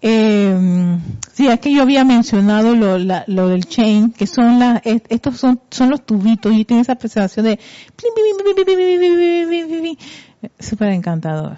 [0.01, 0.97] Eh,
[1.33, 5.37] sí, es que yo había mencionado lo, la, lo del chain, que son las, estos
[5.37, 7.59] son, son los tubitos y tiene esa presentación de
[10.59, 11.57] súper encantador.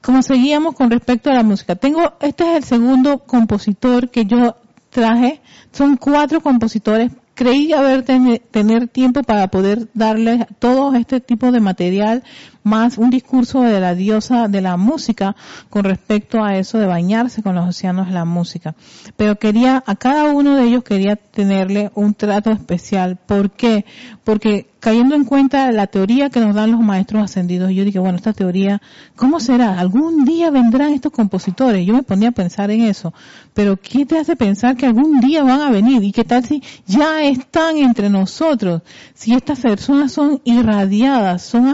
[0.00, 4.56] Como seguíamos con respecto a la música, tengo, este es el segundo compositor que yo
[4.90, 5.40] traje,
[5.72, 12.22] son cuatro compositores creí haber tener tiempo para poder darles todo este tipo de material
[12.64, 15.36] más un discurso de la diosa de la música
[15.70, 18.74] con respecto a eso de bañarse con los océanos de la música.
[19.16, 23.16] Pero quería, a cada uno de ellos quería tenerle un trato especial.
[23.16, 23.84] ¿Por qué?
[24.24, 28.16] Porque cayendo en cuenta la teoría que nos dan los maestros ascendidos, yo dije, bueno,
[28.16, 28.82] esta teoría,
[29.16, 29.78] ¿cómo será?
[29.80, 31.86] ¿Algún día vendrán estos compositores?
[31.86, 33.14] Yo me ponía a pensar en eso.
[33.54, 36.02] Pero ¿qué te hace pensar que algún día van a venir?
[36.02, 38.82] ¿Y qué tal si ya están entre nosotros?
[39.14, 41.68] Si estas personas son irradiadas, son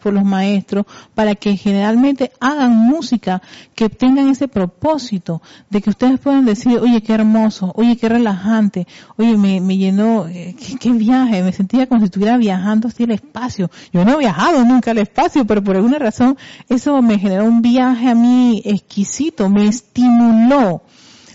[0.00, 0.84] por los maestros
[1.14, 3.40] para que generalmente hagan música
[3.74, 8.86] que tengan ese propósito de que ustedes puedan decir, oye, qué hermoso, oye, qué relajante,
[9.16, 13.12] oye, me, me llenó, eh, qué, viaje, me sentía como si estuviera viajando hacia el
[13.12, 13.70] espacio.
[13.92, 16.36] Yo no he viajado nunca al espacio, pero por alguna razón
[16.68, 20.82] eso me generó un viaje a mí exquisito, me estimuló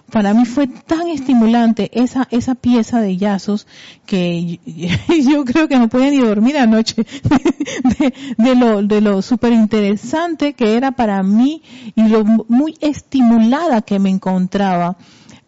[0.10, 3.68] para mí fue tan estimulante esa, esa pieza de yazos
[4.06, 4.60] que
[5.30, 6.96] yo creo que no podía ni dormir anoche
[8.38, 11.62] de, lo, de lo súper interesante que era para mí
[11.96, 14.98] y lo muy estimulada que me encontraba.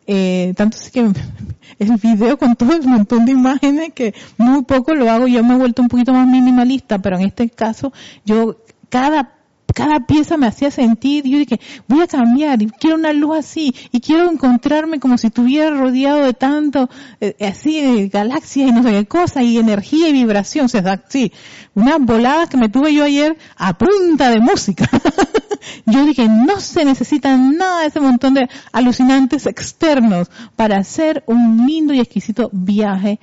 [0.08, 1.00] Eh, tanto es que
[1.80, 5.54] el video con todo el montón de imágenes que muy poco lo hago, yo me
[5.54, 7.94] he vuelto un poquito más minimalista, pero en este caso
[8.26, 8.58] yo
[8.90, 9.41] cada
[9.74, 14.00] cada pieza me hacía sentir, yo dije, voy a cambiar, quiero una luz así, y
[14.00, 18.92] quiero encontrarme como si estuviera rodeado de tanto, eh, así, de galaxias y no sé
[18.92, 21.32] qué cosa, y energía y vibración, o sea, sí,
[21.74, 24.90] unas voladas que me tuve yo ayer a punta de música.
[25.86, 31.66] yo dije, no se necesita nada de ese montón de alucinantes externos para hacer un
[31.66, 33.20] lindo y exquisito viaje,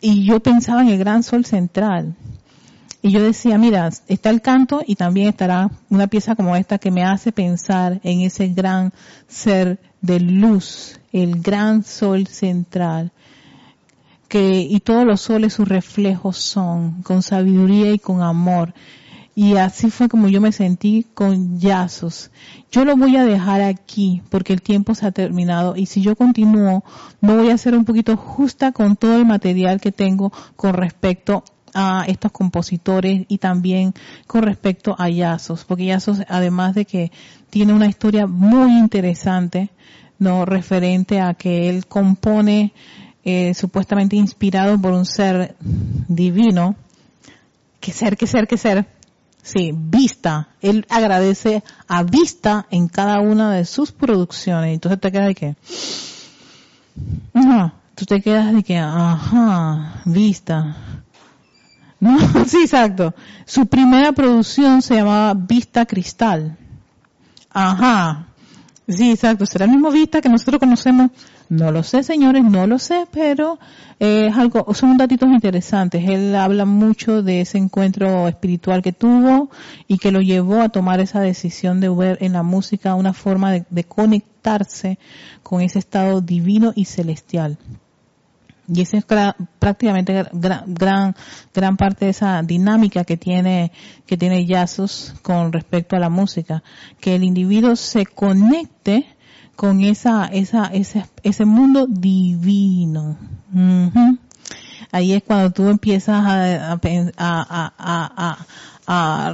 [0.00, 2.14] y yo pensaba en el gran sol central
[3.00, 6.90] y yo decía, mira, está el canto y también estará una pieza como esta que
[6.90, 8.92] me hace pensar en ese gran
[9.28, 13.12] ser de luz, el gran sol central,
[14.26, 18.74] que, y todos los soles sus reflejos son, con sabiduría y con amor.
[19.36, 22.32] Y así fue como yo me sentí con yazos.
[22.72, 26.16] Yo lo voy a dejar aquí porque el tiempo se ha terminado y si yo
[26.16, 26.82] continúo,
[27.20, 31.44] no voy a ser un poquito justa con todo el material que tengo con respecto
[31.74, 33.94] a estos compositores y también
[34.26, 37.12] con respecto a Yazos, porque Yazos además de que
[37.50, 39.70] tiene una historia muy interesante,
[40.18, 42.72] no referente a que él compone
[43.24, 46.76] eh, supuestamente inspirado por un ser divino,
[47.80, 48.86] que ser, que ser, que ser,
[49.48, 50.48] Sí, Vista.
[50.60, 54.74] Él agradece a Vista en cada una de sus producciones.
[54.74, 55.56] Entonces te quedas de que,
[57.94, 60.97] tú te quedas de que, ajá, Vista.
[62.00, 63.14] No, sí, exacto.
[63.44, 66.56] Su primera producción se llamaba Vista Cristal.
[67.50, 68.28] Ajá.
[68.86, 69.44] Sí, exacto.
[69.44, 71.10] ¿Será el mismo Vista que nosotros conocemos?
[71.50, 73.58] No lo sé, señores, no lo sé, pero
[73.98, 76.06] es algo, son datitos interesantes.
[76.06, 79.50] Él habla mucho de ese encuentro espiritual que tuvo
[79.86, 83.52] y que lo llevó a tomar esa decisión de ver en la música una forma
[83.52, 84.98] de conectarse
[85.42, 87.58] con ese estado divino y celestial.
[88.68, 89.06] Y esa es
[89.58, 91.16] prácticamente gran, gran,
[91.54, 93.72] gran parte de esa dinámica que tiene,
[94.06, 96.62] que tiene Yasus con respecto a la música.
[97.00, 99.06] Que el individuo se conecte
[99.56, 103.16] con esa, esa, ese, ese mundo divino.
[104.92, 106.78] Ahí es cuando tú empiezas a, a,
[107.16, 108.38] a, a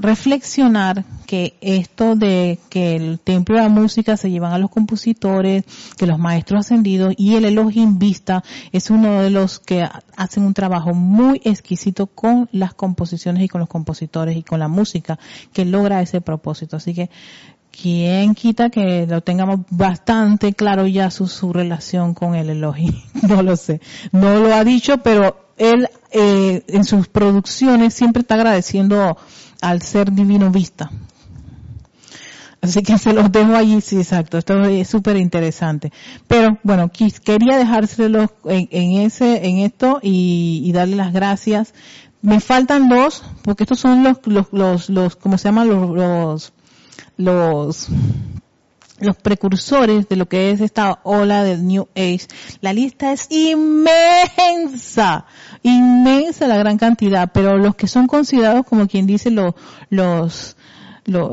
[0.01, 5.65] reflexionar que esto de que el templo de la música se llevan a los compositores,
[5.97, 8.43] que los maestros ascendidos y el Elohim Vista
[8.73, 13.61] es uno de los que hacen un trabajo muy exquisito con las composiciones y con
[13.61, 15.21] los compositores y con la música
[15.53, 16.77] que logra ese propósito.
[16.77, 17.11] Así que
[17.83, 22.95] ¿Quién quita que lo tengamos bastante claro ya su, su relación con el Elohim?
[23.29, 23.81] No lo sé.
[24.13, 29.17] No lo ha dicho, pero él eh, en sus producciones siempre está agradeciendo
[29.61, 30.91] al ser divino vista.
[32.65, 34.39] Así que se los dejo allí, sí, exacto.
[34.39, 35.93] Esto es súper interesante.
[36.27, 41.75] Pero bueno, quería dejárselo en, ese, en esto y, y, darle las gracias.
[42.23, 45.69] Me faltan dos, porque estos son los, los, los, los ¿cómo se llaman?
[45.69, 46.53] Los, los,
[47.19, 47.89] los
[49.05, 52.27] los precursores de lo que es esta ola del New Age.
[52.61, 55.27] La lista es inmensa,
[55.63, 59.55] inmensa la gran cantidad, pero los que son considerados como quien dice los,
[59.91, 60.57] los,
[61.05, 61.31] los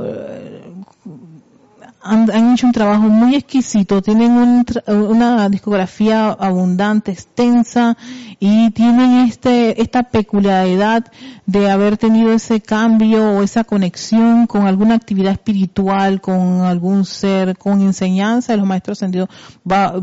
[2.03, 7.97] han, hecho un trabajo muy exquisito, tienen una discografía abundante, extensa
[8.39, 11.11] y tienen este, esta peculiaridad
[11.45, 17.57] de haber tenido ese cambio o esa conexión con alguna actividad espiritual, con algún ser,
[17.57, 19.29] con enseñanza de los maestros ascendidos.
[19.69, 19.93] Va,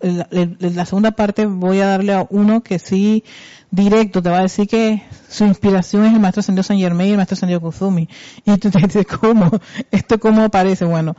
[0.00, 0.28] la,
[0.58, 3.24] la segunda parte voy a darle a uno que sí
[3.70, 7.10] directo te va a decir que su inspiración es el maestro ascendido San Germain y
[7.12, 8.08] el maestro ascendido Kuzumi.
[8.44, 9.50] Y tú te dices, ¿cómo?
[9.90, 10.84] ¿Esto cómo aparece?
[10.84, 11.16] Bueno,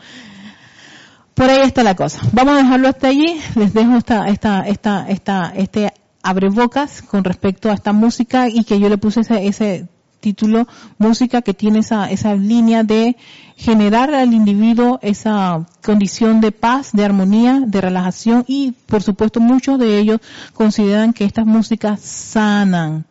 [1.33, 2.19] por ahí está la cosa.
[2.31, 3.39] Vamos a dejarlo hasta allí.
[3.55, 5.93] Les dejo esta, esta, esta, esta, este
[6.23, 9.87] abre bocas con respecto a esta música y que yo le puse ese, ese
[10.19, 13.15] título, música que tiene esa, esa línea de
[13.55, 19.79] generar al individuo esa condición de paz, de armonía, de relajación y por supuesto muchos
[19.79, 20.19] de ellos
[20.53, 23.05] consideran que estas músicas sanan,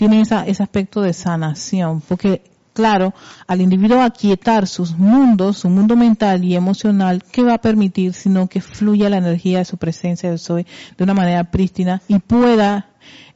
[0.00, 2.40] tienen esa, ese aspecto de sanación, porque
[2.72, 3.12] claro,
[3.46, 8.46] al individuo aquietar sus mundos, su mundo mental y emocional, ¿qué va a permitir sino
[8.46, 12.86] que fluya la energía de su presencia del soy de una manera prístina y pueda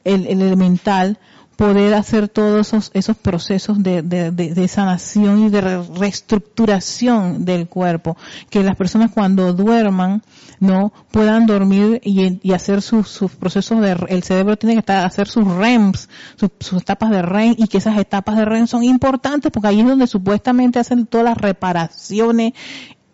[0.05, 1.19] el, el elemental
[1.57, 8.17] poder hacer todos esos, esos procesos de, de, de, sanación y de reestructuración del cuerpo,
[8.51, 10.23] que las personas cuando duerman
[10.61, 15.29] no puedan dormir y, hacer sus, sus, procesos de el cerebro tiene que estar hacer
[15.29, 19.51] sus REMs, sus, sus, etapas de REM y que esas etapas de REM son importantes
[19.53, 22.53] porque ahí es donde supuestamente hacen todas las reparaciones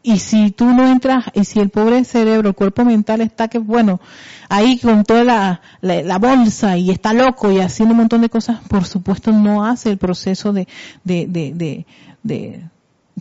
[0.02, 3.58] y si tú no entras, y si el pobre cerebro, el cuerpo mental está que,
[3.58, 4.00] bueno,
[4.48, 8.60] ahí con toda la, la, bolsa y está loco y haciendo un montón de cosas,
[8.68, 10.66] por supuesto no hace el proceso de,
[11.04, 11.84] de, de,
[12.22, 12.62] de,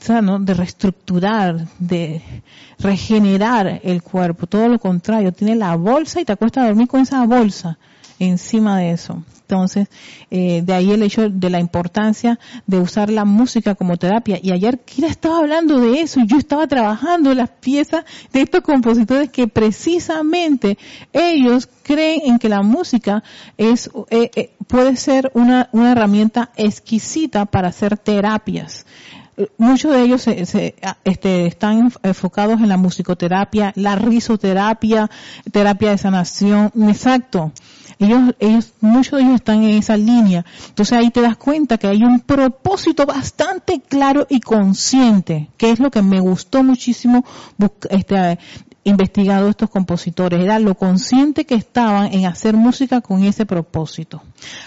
[0.01, 2.21] de reestructurar, de
[2.79, 4.47] regenerar el cuerpo.
[4.47, 7.77] Todo lo contrario, tiene la bolsa y te acuestas a dormir con esa bolsa
[8.19, 9.23] encima de eso.
[9.49, 9.87] Entonces,
[10.29, 14.39] eh, de ahí el hecho de la importancia de usar la música como terapia.
[14.43, 19.31] Y ayer Kira estaba hablando de eso yo estaba trabajando las piezas de estos compositores
[19.31, 20.77] que precisamente
[21.13, 23.23] ellos creen en que la música
[23.57, 28.85] es eh, eh, puede ser una, una herramienta exquisita para hacer terapias
[29.57, 35.09] muchos de ellos se, se, este, están enfocados en la musicoterapia, la risoterapia,
[35.51, 37.51] terapia de sanación, exacto.
[37.99, 40.45] Ellos, ellos, muchos de ellos están en esa línea.
[40.69, 45.79] Entonces ahí te das cuenta que hay un propósito bastante claro y consciente, que es
[45.79, 47.25] lo que me gustó muchísimo
[47.89, 48.39] este,
[48.83, 54.21] investigado estos compositores, era lo consciente que estaban en hacer música con ese propósito.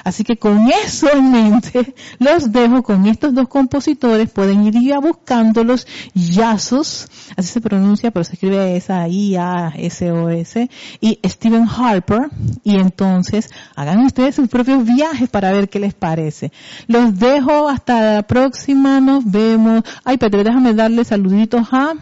[0.04, 4.98] Así que con eso en mente, los dejo con estos dos compositores, pueden ir ya
[4.98, 12.28] buscándolos, Yazos, así se pronuncia, pero se escribe esa I-A-S-O-S, y Stephen Harper,
[12.64, 16.52] y entonces hagan ustedes sus propios viajes para ver qué les parece.
[16.86, 19.82] Los dejo hasta la próxima, nos vemos.
[20.04, 21.94] Ay, pero déjame darle saluditos a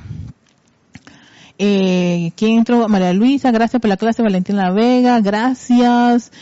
[1.63, 2.89] eh, ¿Quién entró?
[2.89, 4.23] María Luisa, gracias por la clase.
[4.23, 6.33] Valentina Vega, gracias.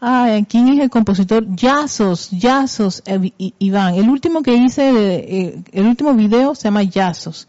[0.00, 1.44] Ah, ¿quién es el compositor?
[1.56, 3.96] Yazos, Yazos, eh, Iván.
[3.96, 7.48] El último que hice, eh, el último video se llama Yazos.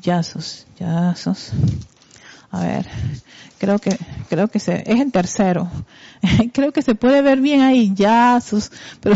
[0.00, 1.50] Yazos, Yazos.
[2.52, 2.86] A ver,
[3.60, 3.96] creo que,
[4.30, 5.70] creo que se, es el tercero.
[6.52, 9.14] creo que se puede ver bien ahí, Yazos, pero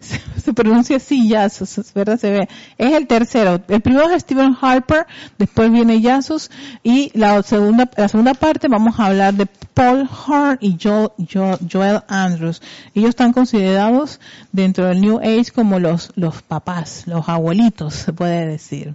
[0.00, 2.20] se, pronuncia así, Yazos, ¿verdad?
[2.20, 2.48] Se ve.
[2.76, 3.60] Es el tercero.
[3.66, 5.06] El primero es Stephen Harper,
[5.38, 6.50] después viene Yazos,
[6.84, 12.60] y la segunda, la segunda parte vamos a hablar de Paul Hart y Joel Andrews.
[12.94, 14.20] Ellos están considerados
[14.52, 18.94] dentro del New Age como los, los papás, los abuelitos, se puede decir.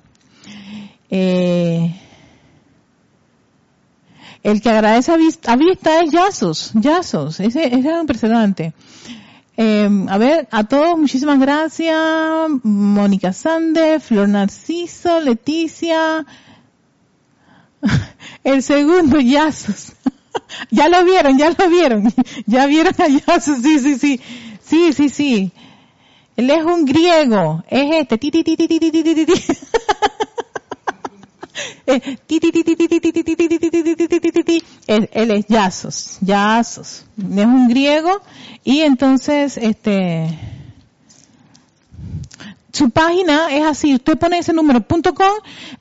[1.10, 2.01] Eh,
[4.44, 5.56] el que agradece a vista,
[6.02, 8.74] es Yazos, Yazos, ese, es impresionante.
[9.58, 11.96] Eh, a ver, a todos muchísimas gracias.
[12.64, 16.26] Mónica Sande, Flor Narciso, Leticia.
[18.44, 19.94] El segundo, Yazos.
[20.72, 22.12] ya lo vieron, ya lo vieron.
[22.48, 24.20] Ya vieron a Yazos, sí, sí, sí.
[24.64, 25.52] Sí, sí, sí.
[26.38, 27.64] Él es un griego.
[27.70, 28.18] Es este.
[28.18, 29.26] Ti, ti, ti, ti, ti, ti, ti,
[34.08, 34.21] ti.
[34.88, 38.22] Él es Yazos, Yazos, es un griego
[38.64, 40.28] y entonces este
[42.74, 45.32] su página es así, usted pone ese número .com,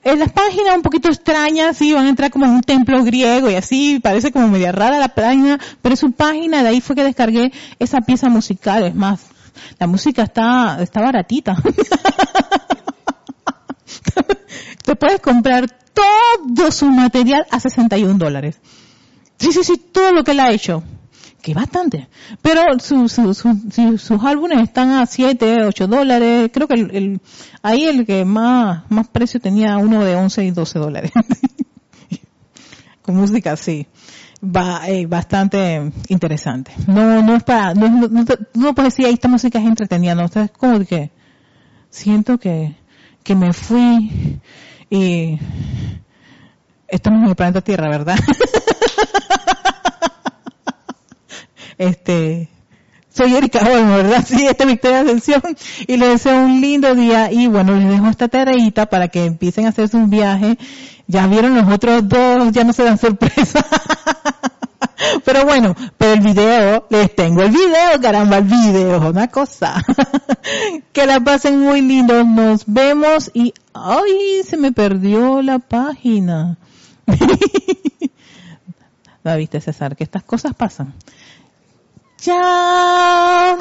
[0.03, 3.49] en las páginas un poquito extrañas, sí, van a entrar como en un templo griego
[3.49, 7.05] y así, parece como media rara la página, pero su página, de ahí fue que
[7.05, 9.21] descargué esa pieza musical, es más,
[9.79, 11.57] la música está, está baratita.
[14.91, 18.59] Te puedes comprar todo su material a 61 dólares.
[19.39, 20.83] Sí, sí, sí, todo lo que él ha hecho.
[21.41, 22.09] Que bastante.
[22.43, 26.51] Pero su, su, sus álbumes están a 7, 8 dólares.
[26.53, 27.21] Creo que el,
[27.63, 31.13] ahí el que más, más precio tenía uno de 11 y 12 dólares.
[33.03, 33.87] Con música así.
[34.43, 36.73] Va, eh, bastante interesante.
[36.89, 38.25] No, no es para, no, no, no,
[38.55, 41.13] no puedes decir, esta música es entretenida, no, es como que
[41.91, 42.75] siento que,
[43.23, 44.41] que me fui
[44.91, 45.39] y
[46.89, 48.19] estamos en el planeta Tierra, ¿verdad?
[51.79, 52.49] este,
[53.09, 54.25] soy Erika Olmo, ¿verdad?
[54.27, 55.43] Sí, esta es Victoria Ascensión
[55.87, 59.67] y les deseo un lindo día y bueno, les dejo esta tareita para que empiecen
[59.67, 60.59] a hacerse un viaje.
[61.07, 63.65] Ya vieron los otros dos, ya no se dan sorpresa.
[65.25, 69.83] Pero bueno, pero el video, les tengo el video, caramba, el video, una cosa.
[70.93, 76.59] que la pasen muy lindo, nos vemos y, ay, se me perdió la página.
[79.23, 79.97] ¿La viste, César?
[79.97, 80.95] Que estas cosas pasan.
[82.19, 83.59] Chao.